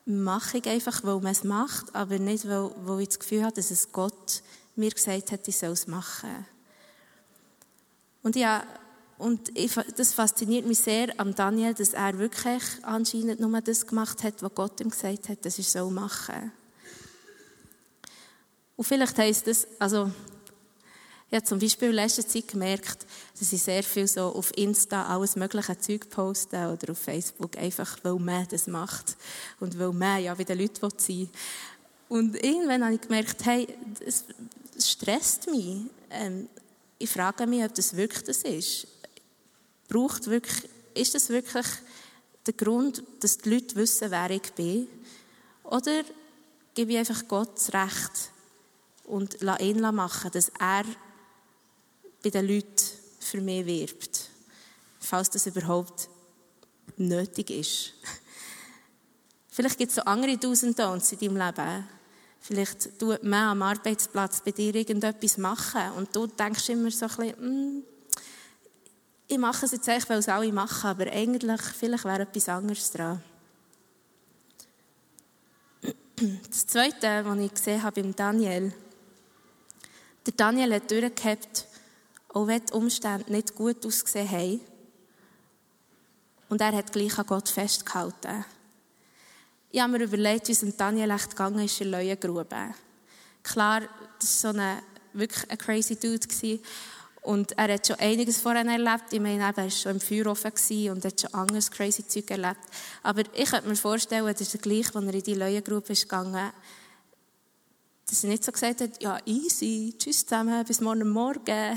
mache 0.04 0.58
ich 0.58 0.68
einfach, 0.68 1.02
weil 1.02 1.18
man 1.18 1.32
es 1.32 1.42
macht, 1.42 1.92
aber 1.92 2.20
nicht, 2.20 2.46
weil, 2.46 2.70
weil 2.84 3.00
ich 3.00 3.08
das 3.08 3.18
Gefühl 3.18 3.42
habe, 3.42 3.56
dass 3.56 3.72
es 3.72 3.90
Gott 3.90 4.44
mir 4.76 4.92
gesagt 4.92 5.32
hat, 5.32 5.48
ich 5.48 5.56
soll 5.56 5.70
es 5.70 5.88
machen. 5.88 6.46
Und 8.26 8.34
ja, 8.34 8.66
und 9.18 9.56
ich, 9.56 9.72
das 9.96 10.12
fasziniert 10.12 10.66
mich 10.66 10.80
sehr 10.80 11.14
am 11.20 11.32
Daniel, 11.32 11.74
dass 11.74 11.92
er 11.92 12.18
wirklich 12.18 12.64
anscheinend 12.82 13.38
nur 13.38 13.60
das 13.60 13.86
gemacht 13.86 14.24
hat, 14.24 14.42
was 14.42 14.52
Gott 14.52 14.80
ihm 14.80 14.90
gesagt 14.90 15.28
hat, 15.28 15.44
dass 15.44 15.58
er 15.58 15.64
so 15.64 15.90
machen. 15.90 16.50
Und 18.74 18.84
vielleicht 18.84 19.16
heisst 19.16 19.46
das, 19.46 19.68
also, 19.78 20.10
ich 21.30 21.36
habe 21.36 21.44
zum 21.44 21.60
Beispiel 21.60 21.90
in 21.90 21.94
letzter 21.94 22.26
Zeit 22.26 22.48
gemerkt, 22.48 23.06
dass 23.38 23.52
ich 23.52 23.62
sehr 23.62 23.84
viel 23.84 24.08
so 24.08 24.22
auf 24.22 24.50
Insta 24.58 25.06
alles 25.06 25.36
mögliche 25.36 25.78
Zeug 25.78 26.10
poste 26.10 26.56
oder 26.72 26.90
auf 26.90 26.98
Facebook, 26.98 27.56
einfach 27.56 27.96
weil 28.02 28.16
man 28.16 28.48
das 28.48 28.66
macht 28.66 29.16
und 29.60 29.78
weil 29.78 29.92
man 29.92 30.24
ja 30.24 30.34
bei 30.34 30.42
den 30.42 30.58
Leuten 30.58 30.90
sein. 30.98 31.30
Und 32.08 32.34
irgendwann 32.42 32.82
habe 32.82 32.94
ich 32.94 33.02
gemerkt, 33.02 33.44
hey, 33.44 33.68
es 34.04 34.24
stresst 34.84 35.48
mich. 35.48 35.82
Ähm, 36.10 36.48
ich 36.98 37.10
frage 37.10 37.46
mich, 37.46 37.64
ob 37.64 37.74
das 37.74 37.96
wirklich 37.96 38.22
das 38.24 38.42
ist. 38.42 38.86
Braucht 39.88 40.26
wirklich, 40.28 40.68
ist 40.94 41.14
das 41.14 41.28
wirklich 41.28 41.66
der 42.46 42.54
Grund, 42.54 43.02
dass 43.20 43.38
die 43.38 43.50
Leute 43.50 43.76
wissen, 43.76 44.10
wer 44.10 44.30
ich 44.30 44.52
bin? 44.52 44.88
Oder 45.64 46.04
gebe 46.74 46.92
ich 46.92 46.98
einfach 46.98 47.26
Gott 47.28 47.56
das 47.56 47.72
Recht 47.72 48.30
und 49.04 49.40
lasse 49.40 49.62
ihn 49.62 49.80
machen, 49.80 50.30
dass 50.32 50.50
er 50.58 50.84
bei 52.22 52.30
den 52.30 52.46
Leuten 52.46 52.82
für 53.20 53.40
mich 53.40 53.66
wirbt? 53.66 54.30
Falls 55.00 55.30
das 55.30 55.46
überhaupt 55.46 56.08
nötig 56.96 57.50
ist. 57.50 57.92
Vielleicht 59.48 59.78
gibt 59.78 59.90
es 59.90 59.96
so 59.96 60.02
andere 60.02 60.32
und 60.32 60.44
Don'ts 60.44 61.12
in 61.12 61.18
deinem 61.18 61.46
Leben. 61.46 61.88
Vielleicht 62.46 62.96
tut 63.00 63.24
man 63.24 63.48
am 63.50 63.62
Arbeitsplatz 63.62 64.40
bei 64.40 64.52
dir 64.52 64.72
irgendetwas 64.72 65.36
machen 65.36 65.90
und 65.96 66.14
du 66.14 66.28
denkst 66.28 66.68
immer 66.68 66.92
so 66.92 67.06
ein 67.06 67.16
bisschen, 67.16 67.78
mm, 67.78 67.82
ich 69.26 69.38
mache 69.38 69.66
es 69.66 69.72
jetzt 69.72 69.88
echt, 69.88 70.08
weil 70.08 70.20
es 70.20 70.28
alle 70.28 70.52
machen, 70.52 70.90
aber 70.90 71.10
eigentlich, 71.10 71.60
vielleicht 71.60 72.04
wäre 72.04 72.22
etwas 72.22 72.48
anderes 72.48 72.92
dran. 72.92 73.20
Das 76.48 76.68
Zweite, 76.68 77.24
was 77.24 77.38
ich 77.38 77.52
gesehen 77.52 77.82
habe 77.82 78.00
beim 78.00 78.14
Daniel, 78.14 78.72
der 80.24 80.34
Daniel 80.34 80.74
hat 80.74 80.88
durchgehabt, 80.88 81.66
auch 82.28 82.46
wenn 82.46 82.64
die 82.64 82.72
Umstände 82.74 83.32
nicht 83.32 83.56
gut 83.56 83.84
ausgesehen 83.84 84.30
haben. 84.30 84.60
Und 86.48 86.60
er 86.60 86.76
hat 86.76 86.92
gleich 86.92 87.18
an 87.18 87.26
Gott 87.26 87.48
festgehalten. 87.48 88.44
Ich 89.70 89.80
habe 89.80 89.92
mir 89.92 90.04
überlegt, 90.04 90.48
wie 90.48 90.52
es 90.52 90.76
Daniel 90.76 91.10
echt 91.10 91.30
gegangen 91.30 91.64
ist 91.64 91.80
in 91.80 91.90
Leuengrube. 91.90 92.74
Klar, 93.42 93.82
das 94.18 94.44
war 94.44 94.52
so 94.52 94.58
ein, 94.58 94.82
wirklich 95.12 95.50
ein 95.50 95.58
crazy 95.58 95.96
Dude. 95.96 96.26
Gewesen. 96.26 96.60
Und 97.22 97.58
er 97.58 97.74
hat 97.74 97.86
schon 97.86 97.96
einiges 97.96 98.38
vorher 98.38 98.64
erlebt. 98.64 99.12
Ich 99.12 99.20
meine, 99.20 99.42
er 99.42 99.56
war 99.56 99.68
schon 99.68 99.92
im 99.92 100.00
Feuerofen 100.00 100.52
und 100.90 101.04
hat 101.04 101.20
schon 101.20 101.34
anderes 101.34 101.70
crazy 101.70 102.06
Zeug 102.06 102.30
erlebt. 102.30 102.60
Aber 103.02 103.22
ich 103.34 103.50
könnte 103.50 103.68
mir 103.68 103.74
vorstellen, 103.74 104.32
dass 104.32 104.54
er 104.54 104.60
gleich, 104.60 104.94
als 104.94 105.04
er 105.04 105.14
in 105.14 105.22
die 105.22 105.34
Leuengrube 105.34 105.92
ist 105.92 106.02
gegangen, 106.02 106.52
dass 108.08 108.22
er 108.22 108.30
nicht 108.30 108.44
so 108.44 108.52
gesagt 108.52 108.80
hat, 108.80 109.02
ja, 109.02 109.18
easy, 109.26 109.92
tschüss 109.98 110.24
zusammen, 110.24 110.64
bis 110.64 110.80
morgen 110.80 111.08
Morgen. 111.08 111.76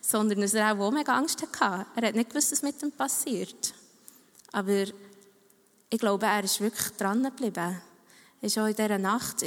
Sondern 0.00 0.40
dass 0.40 0.54
er 0.54 0.78
auch 0.78 0.90
mega 0.92 1.16
Angst 1.16 1.42
hatte. 1.42 1.86
Er 1.96 2.08
hat 2.08 2.14
nicht 2.14 2.30
gewusst, 2.30 2.52
was 2.52 2.62
mit 2.62 2.80
ihm 2.80 2.92
passiert. 2.92 3.74
Aber 4.52 4.84
ich 5.90 5.98
glaube, 5.98 6.26
er 6.26 6.44
ist 6.44 6.60
wirklich 6.60 6.90
dran 6.96 7.22
geblieben 7.22 7.80
ist 8.40 8.58
auch 8.58 8.66
in 8.66 8.74
dieser 8.74 8.98
Nacht, 8.98 9.44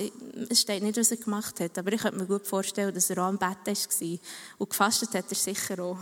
es 0.50 0.62
steht 0.62 0.84
nicht, 0.84 0.98
was 0.98 1.12
er 1.12 1.18
gemacht 1.18 1.60
hat, 1.60 1.78
aber 1.78 1.94
ich 1.94 2.02
könnte 2.02 2.18
mir 2.18 2.26
gut 2.26 2.46
vorstellen, 2.46 2.94
dass 2.94 3.10
er 3.10 3.20
auch 3.20 3.28
am 3.28 3.38
Bett 3.38 3.66
war. 3.66 4.20
Und 4.58 4.70
gefastet 4.70 5.14
hat 5.14 5.26
er 5.30 5.36
sicher 5.36 5.80
auch. 5.80 5.98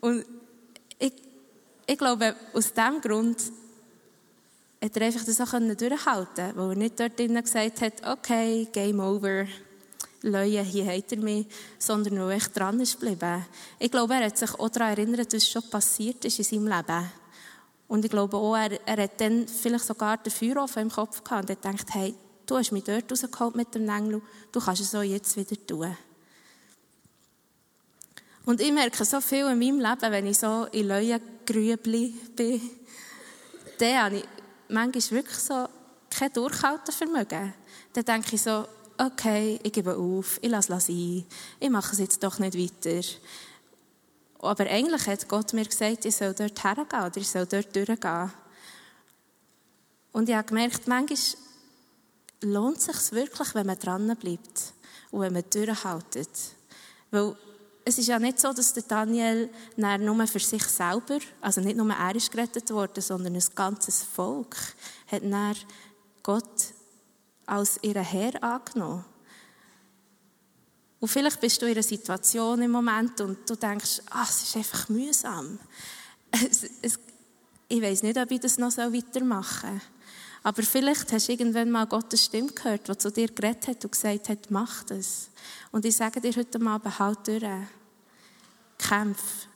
Und 0.00 0.24
ich, 0.98 1.12
ich 1.86 1.98
glaube, 1.98 2.34
aus 2.54 2.72
diesem 2.72 3.00
Grund 3.00 3.38
hat 4.82 4.96
er 4.96 5.06
einfach 5.06 5.24
das 5.24 5.40
auch 5.40 5.50
durchhalten 5.50 6.56
weil 6.56 6.70
er 6.70 6.76
nicht 6.76 7.00
dort 7.00 7.18
drinnen 7.18 7.42
gesagt 7.42 7.80
hat, 7.82 8.06
okay, 8.06 8.66
Game 8.72 9.00
over, 9.00 9.46
Leute, 10.22 10.62
hier 10.62 10.86
hat 10.86 11.12
er 11.12 11.18
mich, 11.18 11.46
sondern 11.78 12.14
nur 12.14 12.30
echt 12.30 12.56
dran 12.56 12.80
ist 12.80 12.98
geblieben. 12.98 13.44
Ich 13.78 13.90
glaube, 13.90 14.14
er 14.14 14.26
hat 14.26 14.38
sich 14.38 14.54
auch 14.54 14.70
daran 14.70 14.96
erinnert, 14.96 15.34
was 15.34 15.46
schon 15.46 15.68
passiert 15.68 16.24
ist 16.24 16.38
in 16.38 16.44
seinem 16.44 16.68
Leben. 16.68 17.10
Und 17.94 18.04
ich 18.04 18.10
glaube 18.10 18.36
auch, 18.36 18.56
er, 18.56 18.72
er 18.88 19.04
hat 19.04 19.20
dann 19.20 19.46
vielleicht 19.46 19.84
sogar 19.84 20.16
den 20.16 20.32
Feuerofen 20.32 20.82
im 20.82 20.90
Kopf 20.90 21.22
gehabt 21.22 21.48
und 21.48 21.50
hat 21.56 21.62
gedacht, 21.62 21.94
hey, 21.94 22.12
du 22.44 22.56
hast 22.56 22.72
mich 22.72 22.82
dort 22.82 23.08
rausgeholt 23.08 23.54
mit 23.54 23.72
dem 23.72 23.88
Engel, 23.88 24.20
du 24.50 24.60
kannst 24.60 24.82
es 24.82 24.96
auch 24.96 25.02
jetzt 25.02 25.36
wieder 25.36 25.64
tun. 25.64 25.96
Und 28.44 28.60
ich 28.60 28.72
merke 28.72 29.04
so 29.04 29.20
viel 29.20 29.46
in 29.46 29.60
meinem 29.60 29.78
Leben, 29.78 30.10
wenn 30.10 30.26
ich 30.26 30.38
so 30.38 30.66
in 30.72 30.88
Leuengrübli 30.88 32.14
bin, 32.34 32.60
dann 33.78 34.02
habe 34.02 34.16
ich 34.16 34.24
manchmal 34.68 35.10
wirklich 35.22 35.38
so 35.38 35.68
kein 36.10 36.32
Durchhaltevermögen. 36.32 37.54
Dann 37.92 38.04
denke 38.04 38.34
ich 38.34 38.42
so, 38.42 38.66
okay, 38.98 39.60
ich 39.62 39.72
gebe 39.72 39.96
auf, 39.96 40.40
ich 40.42 40.50
lasse 40.50 40.74
es 40.74 40.86
sein, 40.86 41.24
ich 41.60 41.70
mache 41.70 41.92
es 41.92 42.00
jetzt 42.00 42.24
doch 42.24 42.40
nicht 42.40 42.58
weiter. 42.58 43.06
Aber 44.44 44.66
eigentlich 44.66 45.06
hat 45.06 45.28
Gott 45.28 45.52
mir 45.52 45.64
gesagt, 45.64 46.04
ich 46.04 46.16
soll 46.16 46.34
dort 46.34 46.62
hergehen 46.62 47.02
oder 47.02 47.16
ich 47.16 47.28
soll 47.28 47.46
dort 47.46 47.74
durchgehen. 47.74 48.32
Und 50.12 50.28
ich 50.28 50.34
habe 50.34 50.46
gemerkt, 50.46 50.86
manchmal 50.86 51.18
lohnt 52.42 52.78
es 52.78 52.84
sich 52.84 53.12
wirklich, 53.12 53.54
wenn 53.54 53.66
man 53.66 53.78
dran 53.78 54.16
bleibt 54.16 54.74
und 55.10 55.20
wenn 55.22 55.32
man 55.32 55.44
durchhaltet. 55.50 56.28
Weil 57.10 57.34
es 57.84 57.98
ist 57.98 58.08
ja 58.08 58.18
nicht 58.18 58.40
so, 58.40 58.52
dass 58.52 58.72
der 58.72 58.84
Daniel 58.84 59.50
nur 59.76 60.26
für 60.26 60.38
sich 60.38 60.64
selber, 60.64 61.18
also 61.40 61.60
nicht 61.60 61.76
nur 61.76 61.90
er 61.92 62.14
ist 62.14 62.30
gerettet 62.30 62.70
worden, 62.70 63.02
sondern 63.02 63.34
ein 63.34 63.44
ganzes 63.54 64.02
Volk 64.02 64.56
hat 65.08 65.22
Gott 66.22 66.72
als 67.46 67.78
ihren 67.82 68.04
Herr 68.04 68.42
angenommen. 68.42 69.04
Und 71.04 71.08
vielleicht 71.08 71.38
bist 71.38 71.60
du 71.60 71.66
in 71.66 71.72
einer 71.72 71.82
Situation 71.82 72.62
im 72.62 72.70
Moment 72.70 73.20
und 73.20 73.50
du 73.50 73.56
denkst, 73.56 74.00
ach, 74.08 74.30
es 74.30 74.44
ist 74.44 74.56
einfach 74.56 74.88
mühsam. 74.88 75.58
Es, 76.30 76.64
es, 76.80 76.98
ich 77.68 77.82
weiß 77.82 78.04
nicht, 78.04 78.16
ob 78.16 78.30
ich 78.30 78.40
das 78.40 78.56
noch 78.56 78.74
weitermachen 78.74 79.68
soll. 79.68 79.80
Aber 80.44 80.62
vielleicht 80.62 81.12
hast 81.12 81.28
du 81.28 81.32
irgendwann 81.32 81.70
mal 81.70 81.86
Gottes 81.86 82.24
Stimme 82.24 82.50
gehört, 82.52 82.88
die 82.88 82.96
zu 82.96 83.12
dir 83.12 83.28
geredet 83.28 83.68
hat 83.68 83.84
und 83.84 83.92
gesagt 83.92 84.30
hat, 84.30 84.50
mach 84.50 84.84
das. 84.84 85.28
Und 85.72 85.84
ich 85.84 85.94
sage 85.94 86.22
dir 86.22 86.34
heute 86.34 86.58
mal, 86.58 86.78
behalt 86.78 87.18
durch. 87.26 87.42
Kämpf. 88.78 89.46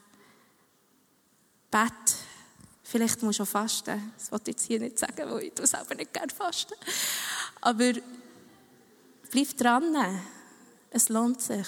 Bet. 1.71 1.93
Vielleicht 2.83 3.23
musst 3.23 3.39
du 3.39 3.45
auch 3.45 3.49
fasten. 3.49 4.13
Das 4.19 4.31
wollte 4.31 4.51
ich 4.51 4.57
jetzt 4.59 4.67
hier 4.67 4.81
nicht 4.81 4.99
sagen, 4.99 5.31
weil 5.31 5.45
ich 5.45 5.53
selber 5.67 5.95
nicht 5.95 6.13
gerne 6.13 6.31
fasten. 6.31 6.75
Aber 7.63 7.95
bleib 9.31 9.57
dran. 9.57 9.97
Es 10.91 11.09
lohnt 11.09 11.41
sich. 11.41 11.67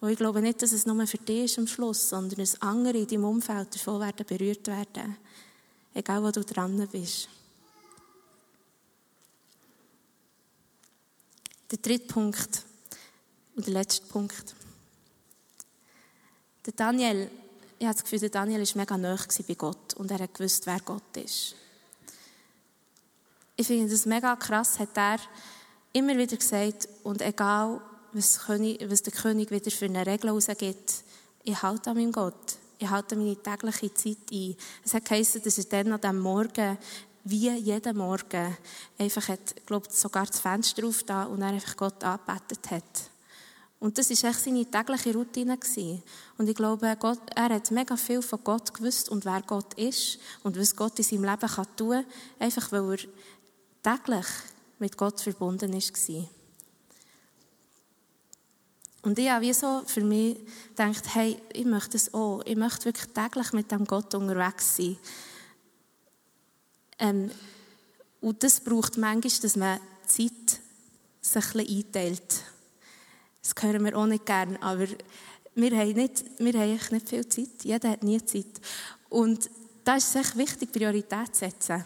Und 0.00 0.10
ich 0.10 0.18
glaube 0.18 0.42
nicht, 0.42 0.60
dass 0.60 0.72
es 0.72 0.84
nur 0.84 1.06
für 1.06 1.18
dich 1.18 1.44
ist 1.44 1.58
am 1.58 1.66
Schluss, 1.68 2.08
sondern 2.08 2.40
dass 2.40 2.60
andere 2.60 2.98
in 2.98 3.06
deinem 3.06 3.24
Umfeld 3.24 3.74
davon 3.74 4.00
werden 4.00 4.26
berührt 4.26 4.66
werden. 4.66 5.16
Egal, 5.94 6.22
wo 6.22 6.30
du 6.30 6.44
dran 6.44 6.88
bist. 6.90 7.28
Der 11.70 11.78
dritte 11.78 12.12
Punkt 12.12 12.64
und 13.54 13.66
der 13.66 13.74
letzte 13.74 14.06
Punkt. 14.06 14.54
Der 16.66 16.72
Daniel, 16.72 17.30
ich 17.78 17.86
habe 17.86 17.94
das 17.94 18.02
Gefühl, 18.02 18.20
der 18.20 18.30
Daniel 18.30 18.60
war 18.60 18.76
mega 18.76 18.98
nah 18.98 19.18
bei 19.46 19.54
Gott 19.54 19.94
und 19.94 20.10
er 20.10 20.18
hat 20.18 20.34
gewusst, 20.34 20.66
wer 20.66 20.80
Gott 20.80 21.16
ist. 21.16 21.54
Ich 23.56 23.66
finde 23.66 23.88
das 23.88 24.06
mega 24.06 24.34
krass, 24.36 24.78
hat 24.78 24.96
er 24.96 25.18
immer 25.92 26.16
wieder 26.16 26.36
gesagt, 26.36 26.88
und 27.04 27.22
egal, 27.22 27.80
was, 28.12 28.40
was 28.48 29.02
der 29.02 29.12
König 29.12 29.50
wieder 29.50 29.70
für 29.70 29.86
eine 29.86 30.06
Regel 30.06 30.30
rausgibt. 30.30 31.04
Ich 31.44 31.62
halte 31.62 31.90
an 31.90 31.96
meinem 31.96 32.12
Gott. 32.12 32.56
Ich 32.78 32.88
halte 32.88 33.16
meine 33.16 33.36
tägliche 33.36 33.94
Zeit 33.94 34.30
ein. 34.32 34.56
Es 34.84 34.94
hat 34.94 35.04
geheißen, 35.04 35.42
dass 35.42 35.58
er 35.58 35.64
dann 35.64 35.92
an 35.92 36.00
diesem 36.00 36.18
Morgen, 36.20 36.78
wie 37.24 37.50
jeden 37.50 37.96
Morgen, 37.96 38.56
einfach 38.98 39.28
hat, 39.28 39.66
glaube 39.66 39.88
sogar 39.90 40.26
das 40.26 40.40
Fenster 40.40 40.86
auf 40.86 41.02
da 41.04 41.24
und 41.24 41.42
er 41.42 41.48
einfach 41.48 41.76
Gott 41.76 42.02
angebetet 42.02 42.70
hat. 42.70 43.10
Und 43.78 43.98
das 43.98 44.10
war 44.10 44.30
echt 44.30 44.40
seine 44.40 44.64
tägliche 44.64 45.12
Routine. 45.12 45.58
Gewesen. 45.58 46.02
Und 46.38 46.48
ich 46.48 46.54
glaube, 46.54 46.96
Gott, 47.00 47.18
er 47.34 47.48
hat 47.48 47.70
mega 47.72 47.96
viel 47.96 48.22
von 48.22 48.38
Gott 48.44 48.72
gewusst 48.72 49.08
und 49.08 49.24
wer 49.24 49.42
Gott 49.42 49.74
ist 49.74 50.18
und 50.44 50.56
was 50.56 50.76
Gott 50.76 50.98
in 50.98 51.04
seinem 51.04 51.24
Leben 51.24 51.48
kann 51.48 51.76
tun 51.76 51.90
kann, 51.90 52.04
einfach 52.38 52.70
weil 52.70 52.92
er 52.92 53.96
täglich 53.96 54.26
mit 54.78 54.96
Gott 54.96 55.20
verbunden 55.20 55.72
war. 55.72 56.28
Und 59.02 59.18
ich 59.18 59.28
habe 59.28 59.44
wie 59.44 59.52
so 59.52 59.82
für 59.86 60.02
mich 60.02 60.38
gedacht, 60.68 61.14
hey, 61.14 61.36
ich 61.52 61.64
möchte 61.64 61.96
es 61.96 62.14
auch. 62.14 62.42
Ich 62.46 62.56
möchte 62.56 62.84
wirklich 62.84 63.12
täglich 63.12 63.52
mit 63.52 63.70
dem 63.72 63.84
Gott 63.84 64.14
unterwegs 64.14 64.76
sein. 64.76 64.96
Ähm, 67.00 67.30
und 68.20 68.42
das 68.44 68.60
braucht 68.60 68.96
manchmal, 68.96 69.42
dass 69.42 69.56
man 69.56 69.80
Zeit 70.06 70.60
sich 71.20 71.54
ein 71.54 71.66
einteilt. 71.66 72.44
Das 73.42 73.54
hören 73.60 73.84
wir 73.84 73.98
auch 73.98 74.06
nicht 74.06 74.24
gern, 74.24 74.56
aber 74.58 74.86
wir 75.54 75.76
haben, 75.76 75.92
nicht, 75.92 76.24
wir 76.38 76.52
haben 76.52 76.76
echt 76.76 76.92
nicht 76.92 77.08
viel 77.08 77.28
Zeit. 77.28 77.64
Jeder 77.64 77.90
hat 77.90 78.04
nie 78.04 78.24
Zeit. 78.24 78.60
Und 79.08 79.50
da 79.84 79.96
ist 79.96 80.08
es 80.08 80.14
echt 80.14 80.38
wichtig, 80.38 80.72
Priorität 80.72 81.34
zu 81.34 81.40
setzen. 81.40 81.84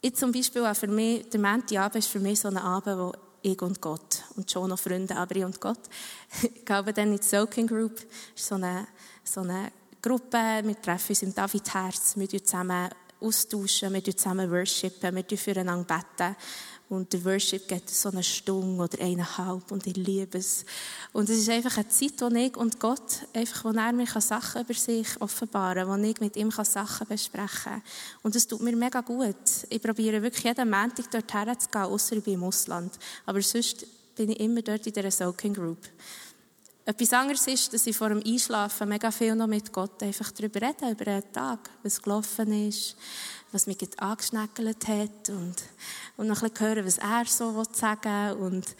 Ich 0.00 0.14
zum 0.14 0.32
Beispiel 0.32 0.64
auch 0.64 0.74
für 0.74 0.88
mich, 0.88 1.28
der 1.28 1.40
Montagabend 1.40 1.96
ist 1.96 2.08
für 2.08 2.20
mich 2.20 2.40
so 2.40 2.48
ein 2.48 2.56
Abend, 2.56 2.98
wo 2.98 3.12
ich 3.42 3.60
und 3.60 3.80
Gott. 3.80 4.22
Und 4.36 4.50
schon 4.50 4.68
noch 4.68 4.78
Freunde, 4.78 5.16
aber 5.16 5.36
ich 5.36 5.44
und 5.44 5.60
Gott. 5.60 5.80
Ich 6.42 6.64
glaube 6.64 6.92
dann 6.92 7.12
in 7.12 7.18
die 7.18 7.26
Soaking 7.26 7.66
Group. 7.66 7.96
Das 7.96 8.06
ist 8.42 8.48
so 8.48 8.54
eine, 8.56 8.86
so 9.24 9.40
eine 9.40 9.72
Gruppe. 10.02 10.62
Wir 10.62 10.80
treffen 10.80 11.10
uns 11.10 11.22
im 11.22 11.34
David 11.34 11.72
Herz. 11.72 12.14
Wir 12.16 12.28
zusammen 12.28 12.90
austauschen, 13.20 13.92
wir 13.92 14.04
zusammen 14.04 14.50
worshipen, 14.50 15.14
wir 15.14 15.38
füreinander 15.38 15.84
beten. 15.84 16.36
Und 16.88 17.12
der 17.12 17.24
Worship 17.24 17.66
geht 17.66 17.90
so 17.90 18.10
eine 18.10 18.22
Stunde 18.22 18.84
oder 18.84 19.02
eineinhalb 19.02 19.72
und 19.72 19.84
ich 19.88 19.96
liebe 19.96 20.38
es. 20.38 20.64
Und 21.12 21.28
es 21.28 21.38
ist 21.38 21.48
einfach 21.48 21.78
eine 21.78 21.88
Zeit, 21.88 22.20
wo 22.20 22.28
ich 22.28 22.56
und 22.56 22.78
Gott, 22.78 23.26
einfach, 23.34 23.64
wo 23.64 23.70
er 23.70 23.92
mir 23.92 24.06
Sachen 24.06 24.62
über 24.62 24.74
sich 24.74 25.08
offenbaren 25.20 25.88
kann, 25.88 26.00
wo 26.00 26.06
ich 26.06 26.20
mit 26.20 26.36
ihm 26.36 26.52
Sachen 26.52 27.08
besprechen 27.08 27.48
kann. 27.64 27.82
Und 28.22 28.36
es 28.36 28.46
tut 28.46 28.60
mir 28.60 28.76
mega 28.76 29.00
gut. 29.00 29.34
Ich 29.68 29.82
probiere 29.82 30.22
wirklich 30.22 30.44
jeden 30.44 30.70
Montag 30.70 31.10
dort 31.10 31.34
herzugehen, 31.34 31.86
außer 31.86 32.16
ich 32.18 32.22
bin 32.22 32.34
im 32.34 32.44
Ausland. 32.44 32.92
Aber 33.24 33.42
sonst 33.42 33.84
bin 34.16 34.30
ich 34.30 34.40
immer 34.40 34.62
dort 34.62 34.86
in 34.86 34.92
dieser 34.92 35.10
Soaking 35.10 35.54
Group. 35.54 35.78
Etwas 36.84 37.12
anderes 37.12 37.46
ist, 37.48 37.72
dass 37.72 37.86
ich 37.86 37.96
vor 37.96 38.10
dem 38.10 38.22
Einschlafen 38.24 38.88
mega 38.88 39.10
viel 39.10 39.34
noch 39.34 39.48
mit 39.48 39.72
Gott 39.72 40.02
einfach 40.02 40.30
darüber 40.30 40.62
rede, 40.62 40.90
über 40.92 41.10
einen 41.10 41.32
Tag, 41.32 41.68
was 41.82 42.00
gelaufen 42.00 42.68
ist, 42.68 42.96
was 43.50 43.66
mich 43.66 43.78
angeschneckelt 43.96 44.86
hat 44.86 45.28
und, 45.30 45.56
und 46.16 46.28
noch 46.28 46.42
ein 46.42 46.50
bisschen 46.50 46.66
hören, 46.68 46.86
was 46.86 46.98
er 46.98 47.24
so 47.26 47.64
sagen 47.72 48.38
will. 48.38 48.46
Und, 48.46 48.76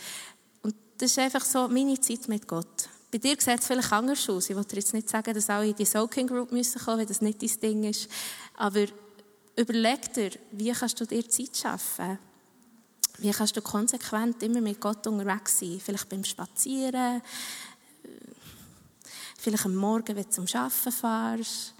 und 0.62 0.74
das 0.98 1.10
ist 1.10 1.18
einfach 1.18 1.44
so 1.44 1.66
meine 1.66 2.00
Zeit 2.00 2.28
mit 2.28 2.46
Gott. 2.46 2.88
Bei 3.10 3.18
dir 3.18 3.36
sieht 3.40 3.58
es 3.58 3.66
vielleicht 3.66 3.92
anders 3.92 4.28
aus. 4.28 4.50
Ich 4.50 4.56
wollte 4.56 4.76
jetzt 4.76 4.94
nicht 4.94 5.08
sagen, 5.08 5.34
dass 5.34 5.50
alle 5.50 5.68
in 5.68 5.74
die 5.74 5.84
Soaking 5.84 6.28
Group 6.28 6.52
müssen 6.52 6.80
kommen, 6.80 6.98
wenn 6.98 7.06
das 7.08 7.20
nicht 7.20 7.42
dein 7.42 7.60
Ding 7.60 7.84
ist. 7.84 8.08
Aber 8.56 8.84
überleg 9.56 10.12
dir, 10.12 10.30
wie 10.52 10.70
kannst 10.70 11.00
du 11.00 11.06
dir 11.06 11.28
Zeit 11.28 11.56
schaffen? 11.56 12.20
Wie 13.18 13.30
kannst 13.30 13.56
du 13.56 13.62
konsequent 13.62 14.42
immer 14.42 14.60
mit 14.60 14.80
Gott 14.80 15.06
unterwegs 15.06 15.58
sein? 15.58 15.80
Vielleicht 15.82 16.08
beim 16.08 16.24
Spazieren, 16.24 17.22
vielleicht 19.38 19.64
am 19.64 19.74
Morgen, 19.74 20.14
wenn 20.14 20.24
du 20.24 20.30
zum 20.30 20.46
Arbeiten 20.52 20.92
fährst. 20.92 21.74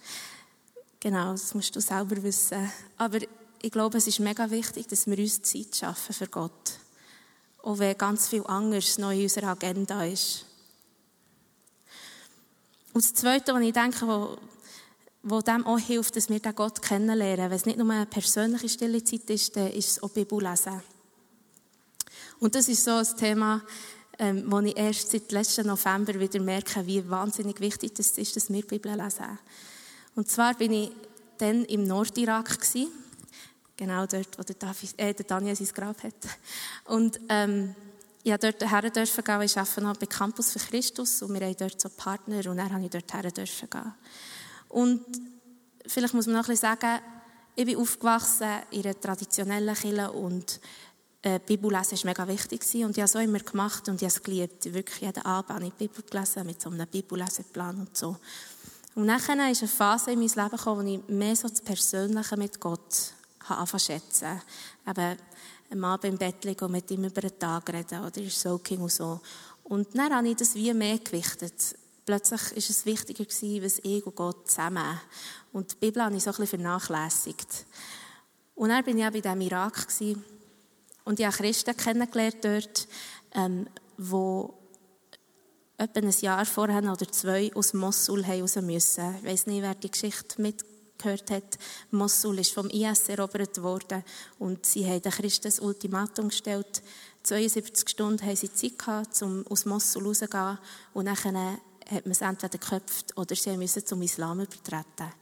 Genau, 1.00 1.32
das 1.32 1.54
musst 1.54 1.76
du 1.76 1.80
selber 1.80 2.22
wissen. 2.22 2.70
Aber 2.96 3.18
ich 3.60 3.70
glaube, 3.70 3.98
es 3.98 4.06
ist 4.06 4.20
mega 4.20 4.50
wichtig, 4.50 4.86
dass 4.86 5.06
wir 5.06 5.18
uns 5.18 5.42
Zeit 5.42 5.76
schaffen 5.76 6.14
für 6.14 6.26
Gott. 6.26 6.78
Auch 7.62 7.78
wenn 7.78 7.98
ganz 7.98 8.28
viel 8.28 8.46
anderes 8.46 8.98
noch 8.98 9.10
in 9.10 9.22
unserer 9.22 9.48
Agenda 9.48 10.04
ist. 10.04 10.46
Und 12.92 13.04
das 13.04 13.12
Zweite, 13.12 13.52
was 13.52 13.62
ich 13.62 13.72
denke, 13.72 14.06
wo, 14.06 14.38
wo 15.22 15.40
dem 15.40 15.66
auch 15.66 15.78
hilft, 15.78 16.16
dass 16.16 16.30
wir 16.30 16.40
den 16.40 16.54
Gott 16.54 16.80
kennenlernen. 16.80 17.50
Wenn 17.50 17.56
es 17.56 17.66
nicht 17.66 17.78
nur 17.78 17.90
eine 17.90 18.06
persönliche 18.06 18.68
stille 18.68 19.04
Zeit 19.04 19.28
ist, 19.28 19.54
dann 19.56 19.70
ist 19.72 19.90
es 19.90 20.02
auch 20.02 20.10
Bibel 20.10 20.42
lesen. 20.42 20.80
Und 22.38 22.54
das 22.54 22.68
ist 22.68 22.84
so 22.84 22.92
ein 22.92 23.16
Thema, 23.16 23.62
ähm, 24.18 24.44
wo 24.46 24.60
ich 24.60 24.76
erst 24.76 25.10
seit 25.10 25.32
letzten 25.32 25.66
November 25.66 26.18
wieder 26.18 26.40
merke, 26.40 26.86
wie 26.86 27.08
wahnsinnig 27.08 27.60
wichtig 27.60 27.94
das 27.94 28.16
ist, 28.18 28.36
dass 28.36 28.50
wir 28.50 28.66
Bibel 28.66 28.92
lesen. 28.92 29.38
Und 30.14 30.30
zwar 30.30 30.54
bin 30.54 30.72
ich 30.72 30.90
dann 31.38 31.64
im 31.64 31.84
Nordirak 31.84 32.60
gewesen. 32.60 32.88
Genau 33.76 34.06
dort, 34.06 34.38
wo 34.38 34.42
der, 34.42 34.56
David, 34.56 34.94
äh, 34.96 35.12
der 35.12 35.26
Daniel 35.26 35.54
sein 35.54 35.68
Grab 35.74 36.02
hat. 36.02 36.14
Und, 36.86 37.20
ähm, 37.28 37.74
ich 38.22 38.32
durfte 38.38 38.58
dort 38.58 38.72
her 38.72 38.90
dürfen 38.90 39.22
gehen, 39.22 39.42
ich 39.42 39.56
arbeite 39.56 39.80
noch 39.82 39.96
bei 39.98 40.06
Campus 40.06 40.50
für 40.50 40.58
Christus 40.58 41.22
und 41.22 41.32
wir 41.32 41.46
haben 41.46 41.56
dort 41.56 41.80
so 41.80 41.88
Partner 41.88 42.38
und 42.50 42.56
dann 42.56 42.72
habe 42.72 42.84
ich 42.84 42.90
dort 42.90 43.14
her 43.14 43.30
dürfen 43.30 43.70
gehen. 43.70 43.94
Und 44.68 45.04
vielleicht 45.86 46.12
muss 46.12 46.26
man 46.26 46.34
noch 46.34 46.48
ein 46.48 46.50
bisschen 46.50 46.76
sagen, 46.76 47.00
ich 47.54 47.64
bin 47.64 47.76
aufgewachsen 47.76 48.48
in 48.72 48.84
einer 48.84 49.00
traditionellen 49.00 49.76
Kirche 49.76 50.10
und 50.10 50.60
äh, 51.26 51.40
Bibellesen 51.44 51.98
war 51.98 52.04
mega 52.04 52.28
wichtig 52.28 52.62
und 52.84 52.96
ich 52.96 52.98
habe 52.98 53.02
es 53.02 53.16
auch 53.16 53.20
immer 53.20 53.40
gemacht 53.40 53.88
und 53.88 53.96
ich 53.96 54.02
habe 54.02 54.16
es 54.16 54.22
geliebt. 54.22 54.72
Wirklich 54.72 55.00
jeden 55.00 55.24
Abend 55.24 55.50
habe 55.50 55.66
ich 55.66 55.72
die 55.72 55.88
Bibel 55.88 56.04
gelesen 56.08 56.46
mit 56.46 56.62
so 56.62 56.70
einem 56.70 56.86
Bibelleseplan 56.86 57.78
und 57.78 57.96
so. 57.96 58.16
Und 58.94 59.08
dann 59.08 59.20
kam 59.20 59.40
eine 59.40 59.54
Phase 59.54 60.12
in 60.12 60.20
mein 60.20 60.28
Leben 60.28 60.56
gekommen, 60.56 60.86
wo 60.86 60.88
ich 60.88 61.08
mehr 61.08 61.34
so 61.34 61.48
das 61.48 61.60
Persönliche 61.60 62.36
mit 62.36 62.60
Gott 62.60 63.12
anfangen 63.48 63.80
schätzen. 63.80 64.40
Eben, 64.86 65.16
am 65.72 65.84
Abend 65.84 66.12
im 66.12 66.18
Bett 66.18 66.44
liegen 66.44 66.64
und 66.64 66.70
mit 66.70 66.88
ihm 66.92 67.02
über 67.02 67.20
den 67.20 67.36
Tag 67.36 67.72
reden 67.72 68.04
oder 68.04 68.22
Soaking 68.30 68.80
und 68.80 68.92
so. 68.92 69.20
Und 69.64 69.98
dann 69.98 70.14
habe 70.14 70.28
ich 70.28 70.36
das 70.36 70.54
wie 70.54 70.72
mehr 70.72 70.98
gewichtet. 70.98 71.76
Plötzlich 72.04 72.40
war 72.40 72.56
es 72.56 72.86
wichtiger 72.86 73.24
gewesen, 73.24 73.64
was 73.64 73.80
ich 73.82 74.06
und 74.06 74.14
Gott 74.14 74.48
zusammen. 74.48 75.00
Und 75.52 75.72
die 75.72 75.76
Bibel 75.86 76.04
habe 76.04 76.14
ich 76.14 76.22
so 76.22 76.30
ein 76.30 76.36
bisschen 76.36 76.60
vernachlässigt. 76.60 77.66
Und 78.54 78.68
dann 78.68 78.84
bin 78.84 78.96
ich 78.96 79.04
auch 79.04 79.10
bei 79.10 79.20
diesem 79.20 79.40
Irak 79.40 79.88
gewesen. 79.88 80.24
Und 81.06 81.20
ich 81.20 81.24
habe 81.24 81.36
Christen 81.36 81.76
kennengelernt 81.76 82.44
dort, 82.44 82.88
ähm, 83.34 83.66
wo 83.96 84.54
etwa 85.78 86.00
ein 86.00 86.10
Jahr 86.20 86.44
vorher 86.44 86.92
oder 86.92 87.10
zwei 87.10 87.50
aus 87.54 87.72
Mosul 87.74 88.24
raus 88.24 88.56
müssen. 88.56 89.16
Ich 89.18 89.24
weiss 89.24 89.46
nicht, 89.46 89.62
wer 89.62 89.74
die 89.74 89.90
Geschichte 89.90 90.42
mit 90.42 90.64
gehört 90.98 91.30
hat, 91.30 91.58
Mosul 91.90 92.38
ist 92.38 92.52
vom 92.52 92.70
IS 92.70 93.08
erobert 93.08 93.62
worden 93.62 94.02
und 94.38 94.64
sie 94.64 94.86
haben 94.86 95.02
den 95.02 95.12
Christen 95.12 95.52
ein 95.52 95.64
Ultimatum 95.64 96.28
gestellt. 96.28 96.82
72 97.22 97.88
Stunden 97.88 98.24
haben 98.24 98.36
sie 98.36 98.52
Zeit 98.52 98.78
gehabt, 98.78 99.22
um 99.22 99.46
aus 99.48 99.64
Mosul 99.64 100.06
rauszugehen 100.06 100.58
und 100.94 101.04
dann 101.04 101.16
hat 101.16 101.32
man 101.32 102.10
es 102.10 102.20
entweder 102.20 102.58
geköpft 102.58 103.16
oder 103.16 103.36
sie 103.36 103.56
müssen 103.56 103.84
zum 103.84 104.02
Islam 104.02 104.40
übertreten. 104.40 105.12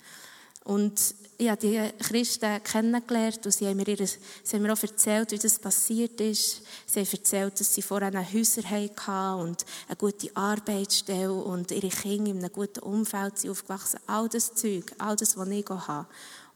Und 0.64 1.14
ich 1.36 1.50
habe 1.50 1.60
die 1.60 1.90
Christen 2.02 2.62
kennengelernt 2.62 3.44
und 3.44 3.52
sie 3.52 3.66
haben, 3.66 3.76
mir 3.76 3.86
ihre, 3.86 4.06
sie 4.06 4.20
haben 4.52 4.62
mir 4.62 4.72
auch 4.72 4.82
erzählt, 4.82 5.30
wie 5.32 5.38
das 5.38 5.58
passiert 5.58 6.18
ist. 6.20 6.62
Sie 6.86 7.00
haben 7.00 7.08
erzählt, 7.10 7.60
dass 7.60 7.74
sie 7.74 7.82
vorher 7.82 8.32
Häuser 8.32 8.62
hatten 8.62 9.40
und 9.40 9.66
eine 9.88 9.96
gute 9.96 10.34
Arbeitsstelle 10.34 11.32
und 11.32 11.70
ihre 11.70 11.88
Kinder 11.88 12.30
in 12.30 12.38
einem 12.38 12.52
guten 12.52 12.80
Umfeld 12.80 13.38
sind 13.38 13.50
aufgewachsen. 13.50 14.00
All 14.06 14.28
das 14.28 14.54
Zeug, 14.54 14.94
all 14.98 15.16
das, 15.16 15.36
was 15.36 15.48
ich 15.48 15.68
habe. 15.68 16.06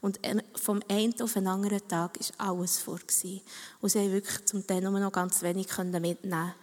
Und 0.01 0.19
vom 0.55 0.81
einen 0.87 1.21
auf 1.21 1.33
den 1.33 1.47
anderen 1.47 1.85
Tag 1.87 2.17
war 2.19 2.49
alles 2.49 2.79
vor. 2.79 2.99
Und 3.81 3.89
sie 3.89 3.99
haben 3.99 4.11
wirklich 4.11 4.45
zum 4.45 4.65
Teil 4.65 4.81
nur 4.81 4.99
noch 4.99 5.11
ganz 5.11 5.41
wenig 5.43 5.67
mitnehmen 5.77 6.53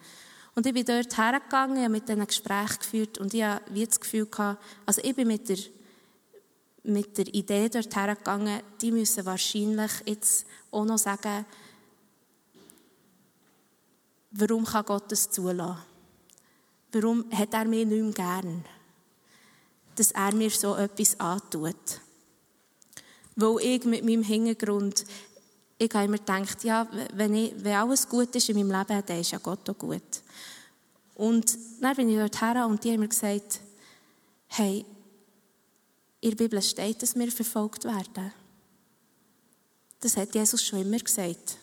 Und 0.55 0.65
ich 0.65 0.73
bin 0.73 0.85
dort 0.85 1.15
hergegangen, 1.17 1.77
habe 1.77 1.89
mit 1.89 2.09
denen 2.09 2.25
Gespräche 2.25 2.79
geführt 2.79 3.19
und 3.19 3.33
ich 3.33 3.43
habe 3.43 3.61
wie 3.69 3.85
das 3.85 3.99
Gefühl 3.99 4.25
gehabt, 4.25 4.61
also 4.85 5.01
ich 5.03 5.15
bin 5.15 5.27
mit 5.27 5.47
der 5.47 5.57
mit 6.87 7.17
der 7.17 7.27
Idee 7.27 7.69
dorthin 7.69 8.15
gegangen, 8.15 8.61
die 8.81 8.91
müssen 8.91 9.25
wahrscheinlich 9.25 9.91
jetzt 10.05 10.45
auch 10.71 10.85
noch 10.85 10.97
sagen, 10.97 11.45
warum 14.31 14.65
kann 14.65 14.85
Gott 14.85 15.11
das 15.11 15.29
zulassen? 15.29 15.77
Warum 16.91 17.25
hat 17.31 17.53
er 17.53 17.65
mich 17.65 17.85
nicht 17.85 18.01
mehr 18.01 18.11
gern? 18.13 18.65
Dass 19.95 20.11
er 20.11 20.33
mir 20.33 20.49
so 20.49 20.75
etwas 20.75 21.19
antut. 21.19 22.01
Weil 23.35 23.59
ich 23.61 23.83
mit 23.83 24.05
meinem 24.05 24.23
Hintergrund, 24.23 25.05
ich 25.77 25.93
habe 25.93 26.05
immer 26.05 26.17
gedacht, 26.17 26.63
ja, 26.63 26.87
wenn, 27.13 27.35
ich, 27.35 27.53
wenn 27.57 27.75
alles 27.75 28.07
gut 28.07 28.33
ist 28.35 28.49
in 28.49 28.57
meinem 28.57 28.79
Leben, 28.79 29.03
dann 29.05 29.19
ist 29.19 29.31
ja 29.31 29.37
Gott 29.37 29.69
auch 29.69 29.77
gut. 29.77 30.23
Und 31.15 31.57
dann 31.81 31.95
bin 31.95 32.09
ich 32.09 32.17
dorthin 32.17 32.63
und 32.63 32.83
die 32.83 32.91
haben 32.91 32.99
mir 33.01 33.07
gesagt, 33.07 33.59
hey, 34.47 34.85
in 36.27 36.35
der 36.35 36.43
Bibel 36.43 36.61
steht, 36.61 37.01
dass 37.01 37.15
wir 37.15 37.31
verfolgt 37.31 37.85
werden. 37.85 38.33
Das 39.99 40.17
hat 40.17 40.35
Jesus 40.35 40.63
schon 40.63 40.81
immer 40.81 40.99
gesagt. 40.99 41.57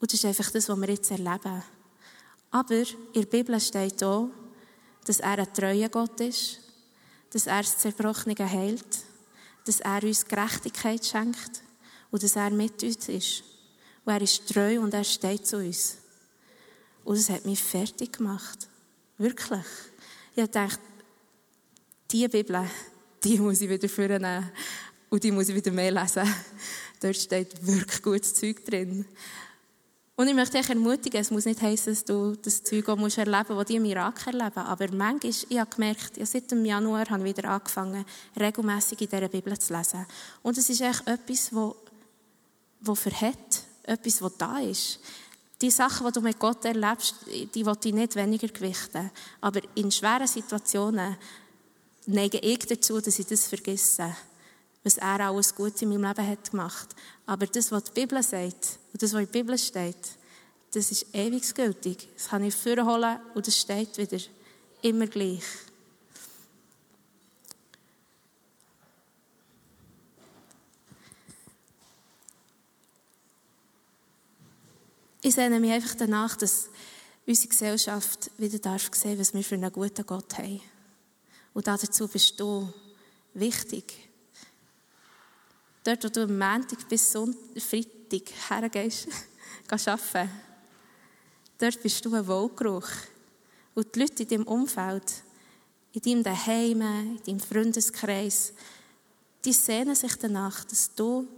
Und 0.00 0.10
das 0.10 0.18
ist 0.18 0.24
einfach 0.24 0.50
das, 0.50 0.68
was 0.68 0.80
wir 0.80 0.88
jetzt 0.88 1.10
erleben. 1.10 1.62
Aber 2.50 2.74
in 2.74 2.86
der 3.14 3.26
Bibel 3.26 3.60
steht 3.60 4.02
auch, 4.02 4.30
dass 5.04 5.20
er 5.20 5.38
ein 5.38 5.54
treuer 5.54 5.88
Gott 5.88 6.20
ist, 6.20 6.58
dass 7.30 7.46
er 7.46 7.58
das 7.58 7.78
Zerbrochene 7.78 8.34
heilt, 8.38 9.04
dass 9.64 9.80
er 9.80 10.02
uns 10.02 10.24
Gerechtigkeit 10.24 11.04
schenkt 11.04 11.62
und 12.10 12.22
dass 12.22 12.36
er 12.36 12.50
mit 12.50 12.82
uns 12.82 13.08
ist. 13.08 13.44
Und 14.04 14.12
er 14.12 14.22
ist 14.22 14.48
treu 14.48 14.80
und 14.80 14.94
er 14.94 15.04
steht 15.04 15.46
zu 15.46 15.58
uns. 15.58 15.98
Und 17.04 17.18
das 17.18 17.28
hat 17.28 17.44
mich 17.44 17.62
fertig 17.62 18.14
gemacht. 18.14 18.68
Wirklich. 19.18 19.66
Ich 20.34 20.50
dachte, 20.50 20.80
diese 22.10 22.28
Bibel, 22.30 22.66
die 23.22 23.38
muss 23.38 23.60
ich 23.60 23.68
wieder 23.68 23.88
vornehmen 23.88 24.50
und 25.08 25.22
die 25.22 25.32
muss 25.32 25.48
ich 25.48 25.54
wieder 25.54 25.70
mehr 25.70 25.90
lesen. 25.90 26.22
Dort 27.00 27.16
steht 27.16 27.66
wirklich 27.66 28.02
gutes 28.02 28.34
Zeug 28.34 28.64
drin. 28.64 29.04
Und 30.20 30.28
ich 30.28 30.34
möchte 30.34 30.58
dich 30.58 30.68
ermutigen, 30.68 31.18
es 31.18 31.30
muss 31.30 31.46
nicht 31.46 31.62
heißen, 31.62 31.94
dass 31.94 32.04
du 32.04 32.36
das 32.36 32.62
Zeug 32.62 32.86
auch 32.90 32.96
musst 32.96 33.16
erleben 33.16 33.54
musst, 33.54 33.60
das 33.60 33.66
die 33.68 33.76
im 33.76 33.86
Irak 33.86 34.26
erleben. 34.26 34.58
Aber 34.58 34.86
manchmal, 34.92 35.30
ich 35.30 35.58
habe 35.58 35.70
gemerkt, 35.70 36.18
ja, 36.18 36.26
seit 36.26 36.50
dem 36.50 36.62
Januar 36.62 37.08
habe 37.08 37.26
ich 37.26 37.36
wieder 37.36 37.48
angefangen, 37.48 38.04
regelmässig 38.38 39.00
in 39.00 39.08
dieser 39.08 39.28
Bibel 39.28 39.58
zu 39.58 39.74
lesen. 39.74 40.04
Und 40.42 40.58
es 40.58 40.68
ist 40.68 40.82
echt 40.82 41.06
etwas, 41.06 41.50
wo 41.54 42.94
verhält, 42.94 43.64
etwas, 43.84 44.20
was 44.20 44.36
da 44.36 44.58
ist. 44.58 45.00
Die 45.62 45.70
Sachen, 45.70 46.06
die 46.06 46.12
du 46.12 46.20
mit 46.20 46.38
Gott 46.38 46.66
erlebst, 46.66 47.14
die 47.54 47.64
will 47.64 47.76
ich 47.82 47.94
nicht 47.94 48.14
weniger 48.14 48.48
gewichten. 48.48 49.10
Aber 49.40 49.60
in 49.74 49.90
schweren 49.90 50.26
Situationen 50.26 51.16
neige 52.06 52.38
ich 52.38 52.58
dazu, 52.60 53.00
dass 53.00 53.18
ich 53.18 53.26
das 53.26 53.46
vergesse, 53.46 54.14
was 54.82 54.96
er 54.96 55.20
alles 55.20 55.54
gut 55.54 55.80
in 55.82 55.90
meinem 55.90 56.04
Leben 56.04 56.26
hat 56.26 56.50
gemacht. 56.50 56.88
Aber 57.26 57.46
das, 57.46 57.70
was 57.70 57.84
die 57.84 58.00
Bibel 58.00 58.22
sagt 58.22 58.78
und 58.92 59.02
das, 59.02 59.12
was 59.12 59.20
in 59.20 59.26
der 59.26 59.32
Bibel 59.32 59.58
steht, 59.58 59.96
das 60.72 60.90
ist 60.90 61.06
ewig 61.12 61.54
gültig. 61.54 62.08
Das 62.14 62.28
kann 62.28 62.44
ich 62.44 62.54
vorholen 62.54 63.18
und 63.34 63.46
das 63.46 63.58
steht 63.58 63.98
wieder 63.98 64.18
immer 64.82 65.06
gleich. 65.06 65.42
Ich 75.22 75.34
sehne 75.34 75.60
mich 75.60 75.70
einfach 75.70 75.94
danach, 75.96 76.34
dass 76.36 76.70
unsere 77.26 77.48
Gesellschaft 77.48 78.30
wieder 78.38 78.58
darf 78.58 78.88
sehen, 78.94 79.18
was 79.18 79.34
wir 79.34 79.44
für 79.44 79.56
einen 79.56 79.70
guten 79.70 80.06
Gott 80.06 80.38
haben. 80.38 80.62
Und 81.60 81.66
dazu 81.66 82.08
bist 82.08 82.40
du 82.40 82.72
wichtig. 83.34 83.92
Dort, 85.84 86.02
wo 86.02 86.08
du 86.08 86.22
am 86.22 86.38
Montag 86.38 86.88
bis 86.88 87.12
Sonntag, 87.12 87.60
Freitag 87.60 88.22
hergehst, 88.48 89.08
gehst 89.68 89.86
arbeiten, 89.86 90.30
dort 91.58 91.82
bist 91.82 92.02
du 92.02 92.14
ein 92.14 92.26
Wohlgeruch. 92.26 92.88
Und 93.74 93.94
die 93.94 94.00
Leute 94.00 94.22
in 94.22 94.28
deinem 94.30 94.46
Umfeld, 94.46 95.12
in 95.92 96.00
deinem 96.00 96.22
Daheim, 96.22 96.80
in 96.80 97.22
deinem 97.26 97.40
Freundeskreis, 97.40 98.54
die 99.44 99.52
sehnen 99.52 99.94
sich 99.94 100.16
danach, 100.16 100.64
dass 100.64 100.94
du 100.94 101.28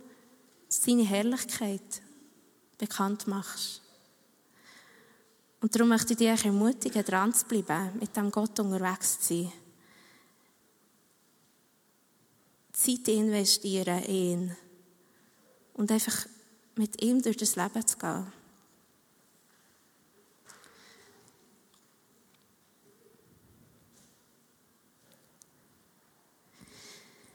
seine 0.69 1.03
Herrlichkeit 1.03 2.01
bekannt 2.79 3.27
machst. 3.27 3.83
Und 5.61 5.75
darum 5.75 5.89
möchte 5.89 6.13
ich 6.13 6.19
dich 6.19 6.45
ermutigen, 6.45 7.05
dran 7.05 7.35
zu 7.35 7.45
bleiben, 7.47 7.99
mit 7.99 8.17
dem 8.17 8.31
Gott 8.31 8.61
unterwegs 8.61 9.19
zu 9.19 9.35
sein. 9.35 9.53
Zeit 12.83 13.09
investieren 13.09 14.03
in 14.05 14.15
ihn. 14.15 14.57
Und 15.75 15.91
einfach 15.91 16.27
mit 16.77 17.03
ihm 17.03 17.23
durch 17.23 17.37
das 17.37 17.57
Leben 17.57 17.87
zu 17.87 17.97
gehen. 17.97 18.33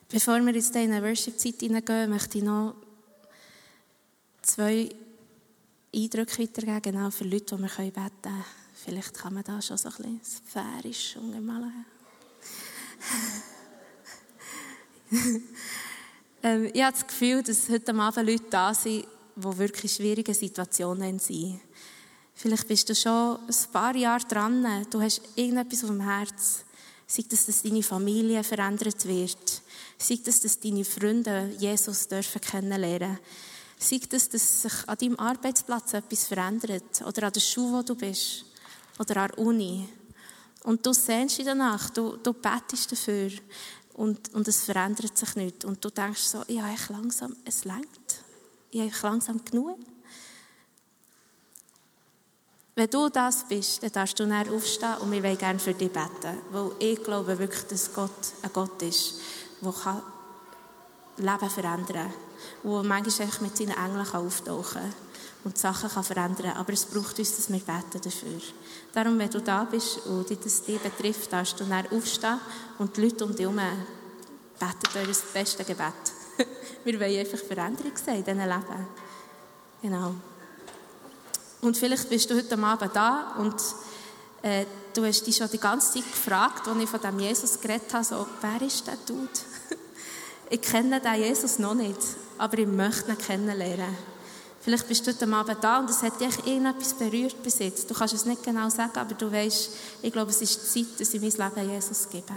Bevor 0.10 0.39
wir 0.39 0.53
jetzt 0.53 0.75
in 0.75 0.91
eine 0.91 1.05
Worship-Zeit 1.05 1.60
hineingehen, 1.60 2.10
möchte 2.10 2.38
ich 2.38 2.43
noch 2.43 2.75
zwei 4.41 4.89
Eindrücke 5.93 6.43
weitergeben, 6.43 6.81
genau 6.81 7.12
für 7.12 7.25
Leute, 7.25 7.55
die 7.55 7.62
wir 7.62 7.69
beten 7.69 8.10
können. 8.21 8.45
Vielleicht 8.73 9.13
kann 9.13 9.33
man 9.33 9.43
da 9.43 9.62
schon 9.62 9.77
so 9.77 9.89
ein 9.89 9.95
bisschen 9.95 10.21
sphärisch 10.23 11.17
umgemalen. 11.17 11.86
ähm, 16.43 16.70
ich 16.74 16.82
habe 16.82 16.93
das 16.93 17.08
Gefühl, 17.08 17.43
dass 17.43 17.70
heute 17.70 17.93
Abend 17.96 18.28
Leute 18.28 18.46
da 18.50 18.74
sind, 18.74 19.08
die 19.36 19.58
wirklich 19.58 19.93
schwierige 19.93 20.34
Situationen 20.34 21.20
sind. 21.20 21.60
Vielleicht 22.34 22.67
bist 22.67 22.89
du 22.89 22.96
schon 22.96 23.39
ein 23.39 23.72
paar 23.72 23.96
Jahre 23.96 24.26
dran, 24.28 24.86
du 24.89 25.02
hast 25.02 25.22
irgendetwas 25.36 25.84
auf 25.84 25.89
dem 25.89 26.02
Herz. 26.02 26.63
Sei 27.08 27.24
das, 27.30 27.46
dass 27.46 27.63
deine 27.63 27.82
Familie 27.82 28.43
verändert 28.43 29.08
wird. 29.08 29.62
Sei 29.98 30.20
das, 30.24 30.41
dass 30.41 30.60
deine 30.60 30.84
Freunde 30.84 31.56
Jesus 31.58 32.08
dürfen 32.08 32.41
kennenlernen 32.41 33.17
Sei 33.80 34.00
das, 34.10 34.28
dass 34.30 34.63
sich 34.63 34.74
an 34.88 34.98
deinem 34.98 35.20
Arbeitsplatz 35.20 35.93
etwas 35.93 36.26
verändert. 36.26 37.02
Oder 37.06 37.28
an 37.28 37.34
der 37.34 37.39
Schule, 37.39 37.78
wo 37.78 37.82
du 37.82 37.96
bist. 37.96 38.46
Oder 39.00 39.17
an 39.17 39.30
der 39.30 39.39
Uni. 39.39 39.88
Und 40.63 40.86
du 40.86 40.93
sehnst 40.93 41.38
dich 41.38 41.46
danach. 41.46 41.89
Du, 41.91 42.17
du 42.17 42.34
betest 42.34 42.91
dafür. 42.91 43.32
Und, 43.97 44.33
und 44.36 44.47
es 44.47 44.63
verändert 44.63 45.17
sich 45.17 45.36
nicht. 45.36 45.65
Und 45.65 45.83
du 45.83 45.89
denkst 45.89 46.21
so, 46.21 46.43
ja, 46.47 46.71
ich 46.71 46.88
langsam, 46.89 47.36
es 47.43 47.65
längt. 47.65 48.23
Ich 48.69 48.79
habe 48.79 49.07
langsam 49.13 49.43
genug. 49.43 49.79
Wenn 52.75 52.89
du 52.91 53.10
das 53.10 53.47
bist, 53.47 53.81
dann 53.81 53.91
darfst 53.91 54.19
du 54.19 54.27
näher 54.27 54.53
aufstehen 54.53 54.97
und 55.01 55.12
wir 55.12 55.23
wollen 55.23 55.38
gerne 55.38 55.57
für 55.57 55.73
dich 55.73 55.91
beten. 55.91 56.38
Weil 56.51 56.71
ich 56.77 57.03
glaube 57.03 57.39
wirklich, 57.39 57.63
dass 57.63 57.91
Gott 57.91 58.12
ein 58.43 58.53
Gott 58.53 58.79
ist, 58.83 59.15
der 59.62 60.03
Leben 61.17 61.49
verändern 61.49 61.86
kann. 61.88 62.13
Der 62.63 62.83
manchmal 62.83 63.29
mit 63.41 63.57
seinen 63.57 63.71
Engeln 63.71 64.07
auftauchen 64.07 64.81
kann 64.81 65.07
und 65.47 65.57
Sachen 65.57 65.89
kann 65.89 66.03
verändern 66.03 66.47
kann. 66.47 66.57
Aber 66.57 66.73
es 66.73 66.86
braucht 66.86 67.17
uns, 67.17 67.38
dass 67.38 67.49
wir 67.49 67.60
beten 67.60 68.01
dafür. 68.03 68.41
Darum, 68.91 69.17
wenn 69.17 69.29
du 69.29 69.39
da 69.39 69.63
bist 69.63 70.05
und 70.05 70.29
das 70.29 70.63
dich 70.63 70.79
betrifft, 70.79 71.31
darfst 71.31 71.57
du 71.57 71.63
näher 71.63 71.86
aufstehen 71.89 72.38
und 72.79 72.97
die 72.97 73.01
Leute 73.01 73.23
um 73.23 73.31
dich 73.31 73.45
herum 73.45 73.62
beten 74.60 74.97
euer 74.97 75.15
bestes 75.33 75.65
Gebet. 75.65 75.93
wir 76.83 76.99
wollen 76.99 77.19
einfach 77.19 77.39
Veränderung 77.39 77.95
sehen 77.95 78.15
in 78.17 78.23
diesem 78.25 78.39
Leben. 78.39 78.88
Genau. 79.81 80.15
Und 81.62 81.77
vielleicht 81.77 82.10
bist 82.10 82.29
du 82.29 82.36
heute 82.36 82.62
Abend 82.62 82.93
da 82.93 83.36
und 83.38 83.55
äh, 84.41 84.65
du 84.93 85.05
hast 85.05 85.25
dich 85.25 85.38
schon 85.38 85.49
die 85.49 85.60
ganze 85.60 85.93
Zeit 85.93 86.12
gefragt, 86.12 86.67
als 86.67 86.77
ich 86.77 86.89
von 86.89 86.99
dem 86.99 87.19
Jesus 87.19 87.62
geredet 87.62 87.93
habe, 87.93 88.03
so, 88.03 88.27
wer 88.41 88.67
ist 88.67 88.86
der 88.86 88.97
Dude? 89.05 89.29
ich 90.49 90.62
kenne 90.62 90.99
den 90.99 91.15
Jesus 91.15 91.57
noch 91.57 91.73
nicht, 91.73 92.01
aber 92.38 92.57
ich 92.57 92.67
möchte 92.67 93.12
ihn 93.12 93.17
kennenlernen. 93.17 94.16
Vielleicht 94.67 94.86
bist 94.89 95.08
du 95.08 95.13
heute 95.13 95.34
Abend 95.34 95.58
da 95.62 95.80
und 95.80 95.89
es 95.89 96.03
hat 96.03 96.19
dich 96.19 96.45
irgendetwas 96.45 96.93
berührt 96.93 97.41
bis 97.41 97.60
jetzt. 97.60 97.89
Du 97.89 97.93
kannst 97.93 98.13
es 98.13 98.25
nicht 98.25 98.43
genau 98.43 98.67
sagen, 98.67 98.97
aber 98.97 99.13
du 99.13 99.32
weißt, 99.32 99.69
ich 100.01 100.12
glaube, 100.12 100.30
es 100.30 100.41
ist 100.41 100.73
Zeit, 100.73 100.88
dass 100.99 101.13
ich 101.13 101.21
mein 101.21 101.32
Leben 101.32 101.71
Jesus 101.71 102.10
gebe. 102.10 102.34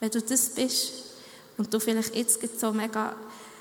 Wenn 0.00 0.10
du 0.10 0.20
das 0.20 0.48
bist 0.48 0.90
und 1.56 1.72
du 1.72 1.78
vielleicht 1.78 2.16
jetzt 2.16 2.40
so 2.58 2.72
mega 2.72 3.14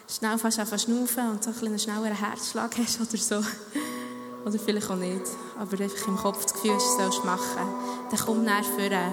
schnell 0.08 0.40
fast 0.40 0.58
einfach 0.58 0.80
schnaufen 0.80 1.30
und 1.30 1.44
so 1.44 1.52
ein 1.52 1.68
einen 1.68 1.78
schnelleren 1.78 2.16
Herzschlag 2.16 2.76
hast 2.76 3.02
oder 3.02 3.18
so, 3.18 3.36
oder 4.46 4.58
vielleicht 4.58 4.90
auch 4.90 4.96
nicht. 4.96 5.28
Aber 5.60 5.80
einfach 5.80 6.08
im 6.08 6.18
Kopf 6.18 6.46
das 6.46 6.56
Gefühl 6.56 6.74
hast, 6.74 6.98
sollst 6.98 7.24
machen. 7.24 7.68
Dann 8.10 8.20
komm 8.20 8.46
näher 8.46 8.64
vorne. 8.64 9.12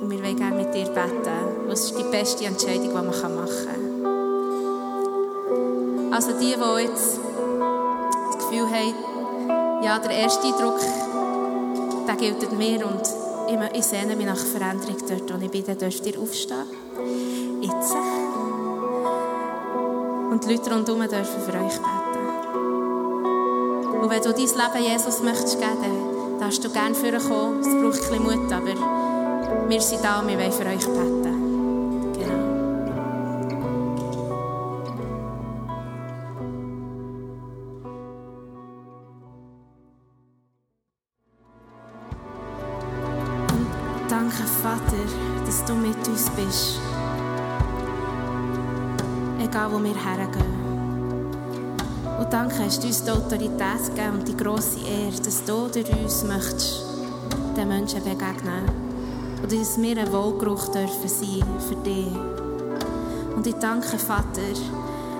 Und 0.00 0.08
wir 0.10 0.22
wollen 0.22 0.36
gerne 0.38 0.56
mit 0.64 0.72
dir 0.72 0.86
beten. 0.86 1.68
Das 1.68 1.84
ist 1.84 1.98
die 1.98 2.04
beste 2.04 2.46
Entscheidung, 2.46 2.88
die 2.88 2.94
man 2.94 3.04
machen 3.04 3.36
kann. 3.36 3.86
Also 6.14 6.32
die, 6.40 6.54
die 6.54 6.82
jetzt 6.82 7.25
Gefühl 8.48 8.66
haben, 8.70 9.82
ja, 9.82 9.98
der 9.98 10.10
erste 10.12 10.46
Eindruck, 10.46 10.78
der 12.06 12.14
gilt 12.16 12.52
mir 12.56 12.86
und 12.86 13.02
ich, 13.74 13.84
sehne 13.84 14.14
mich 14.14 14.26
nach 14.26 14.36
Veränderung 14.36 14.96
dort, 15.08 15.34
wo 15.34 15.44
ich 15.44 15.50
bin, 15.50 15.64
dann 15.64 15.78
dürft 15.78 16.06
ihr 16.06 16.20
aufstehen. 16.20 16.64
Jetzt. 17.60 17.94
Und 20.30 20.44
die 20.44 20.52
Leute 20.54 20.74
rundherum 20.74 21.00
dürfen 21.08 21.40
für 21.40 21.52
euch 21.52 21.74
beten. 21.74 22.16
Und 24.00 24.10
wenn 24.10 24.22
du 24.22 24.32
dein 24.32 24.36
Leben 24.36 24.84
Jesus 24.92 25.22
möchtest 25.22 25.58
geben, 25.58 25.76
dann 25.82 26.40
darfst 26.40 26.64
du 26.64 26.70
gerne 26.70 26.94
vorkommen. 26.94 27.60
Es 27.60 27.66
braucht 27.66 28.12
ein 28.12 28.22
bisschen 28.22 28.22
Mut, 28.22 28.52
aber 28.52 29.68
wir 29.68 29.80
sind 29.80 30.04
da 30.04 30.20
und 30.20 30.28
wir 30.28 30.38
wollen 30.38 30.52
für 30.52 30.66
euch 30.66 30.86
beten. 30.86 31.25
Hast 52.66 52.84
uns 52.84 53.04
die 53.04 53.10
Autorität 53.12 53.94
gegeben 53.94 54.18
und 54.18 54.26
die 54.26 54.36
grosse 54.36 54.80
Ehre, 54.80 55.20
dass 55.24 55.44
du 55.44 55.68
durch 55.68 55.88
uns 56.02 56.24
möchtest 56.24 56.82
den 57.56 57.68
Menschen 57.68 58.02
begegnen. 58.02 58.64
Und 59.40 59.52
dass 59.52 59.80
wir 59.80 59.96
ein 59.96 60.12
Wohlgeruch 60.12 60.72
dürfen 60.72 61.08
sein 61.08 61.44
für 61.68 61.76
dich. 61.76 62.08
Und 63.36 63.46
ich 63.46 63.54
danke, 63.54 63.96
Vater, 63.98 64.42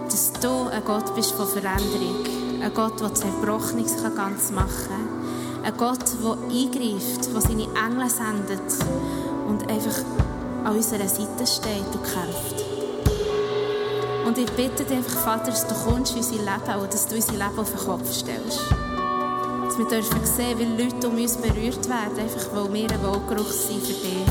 dass 0.06 0.32
du 0.32 0.68
ein 0.72 0.84
Gott 0.84 1.14
bist 1.14 1.32
von 1.32 1.46
Veränderung. 1.46 2.26
Ein 2.60 2.74
Gott, 2.74 3.00
der 3.00 3.14
Zerbrochenes 3.14 3.94
ganz 4.16 4.50
machen 4.50 4.88
kann. 4.88 5.64
Ein 5.64 5.76
Gott, 5.76 6.04
der 6.24 6.32
eingreift, 6.32 7.32
der 7.32 7.40
seine 7.40 7.62
Engel 7.62 8.10
sendet 8.10 8.84
und 9.46 9.70
einfach 9.70 10.02
an 10.64 10.74
unserer 10.74 11.08
Seite 11.08 11.46
steht 11.46 11.94
und 11.94 12.02
kämpft. 12.02 12.65
Und 14.26 14.36
ich 14.38 14.50
bitte 14.50 14.82
dich 14.82 14.96
einfach, 14.96 15.20
Vater, 15.20 15.52
dass 15.52 15.68
du 15.68 15.74
kommst 15.88 16.12
in 16.12 16.18
unser 16.18 16.32
Leben 16.32 16.80
und 16.82 16.92
dass 16.92 17.06
du 17.06 17.14
unser 17.14 17.32
Leben 17.32 17.58
auf 17.58 17.70
den 17.70 17.78
Kopf 17.78 18.12
stellst. 18.12 18.60
Dass 19.64 19.78
wir 19.78 19.86
dürfen 19.86 20.24
sehen, 20.24 20.58
wie 20.58 20.82
Leute 20.82 21.06
um 21.06 21.16
uns 21.16 21.36
berührt 21.36 21.88
werden, 21.88 22.18
einfach 22.18 22.52
weil 22.52 22.72
wir 22.72 22.90
ein 22.90 23.02
Wohlgeruch 23.04 23.52
sind 23.52 23.86
für 23.86 23.92
dich. 23.92 24.26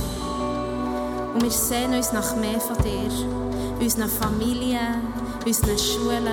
Und 1.34 1.44
wir 1.44 1.50
sehen 1.50 1.94
uns 1.94 2.12
nach 2.12 2.36
mehr 2.36 2.60
von 2.60 2.76
dir. 2.84 3.10
Unseren 3.80 4.10
Familien, 4.10 5.14
in 5.42 5.48
unseren 5.48 5.78
Schulen, 5.78 6.28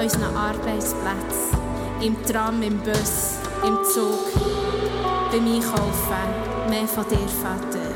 unseren 0.00 0.36
Arbeitsplätzen, 0.36 1.58
im 2.00 2.20
Tram, 2.24 2.60
im 2.60 2.78
Bus, 2.80 3.36
im 3.64 3.78
Zug, 3.84 4.32
beim 5.30 5.46
Einkaufen. 5.46 6.70
Mehr 6.70 6.88
von 6.88 7.04
dir, 7.08 7.28
Vater. 7.28 7.86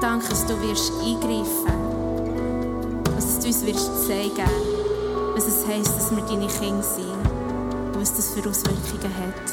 Danke, 0.00 0.28
dass 0.28 0.46
du 0.46 0.60
wirst 0.60 0.92
eingreifen 1.04 1.79
uns 3.50 3.66
wirst 3.66 4.06
zeigen, 4.06 4.48
was 5.34 5.44
es 5.48 5.66
heisst, 5.66 5.96
dass 5.96 6.10
wir 6.12 6.22
deine 6.22 6.46
Kinder 6.46 6.84
sind 6.84 7.10
und 7.10 8.00
was 8.00 8.14
das 8.14 8.32
für 8.32 8.48
Auswirkungen 8.48 9.12
hat. 9.16 9.50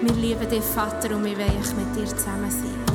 Wir 0.00 0.14
lieben 0.14 0.48
dich, 0.48 0.62
Vater, 0.62 1.14
und 1.14 1.24
wir 1.26 1.36
wollen 1.36 1.76
mit 1.76 1.94
dir 1.94 2.06
zusammen 2.06 2.50
sein. 2.50 2.85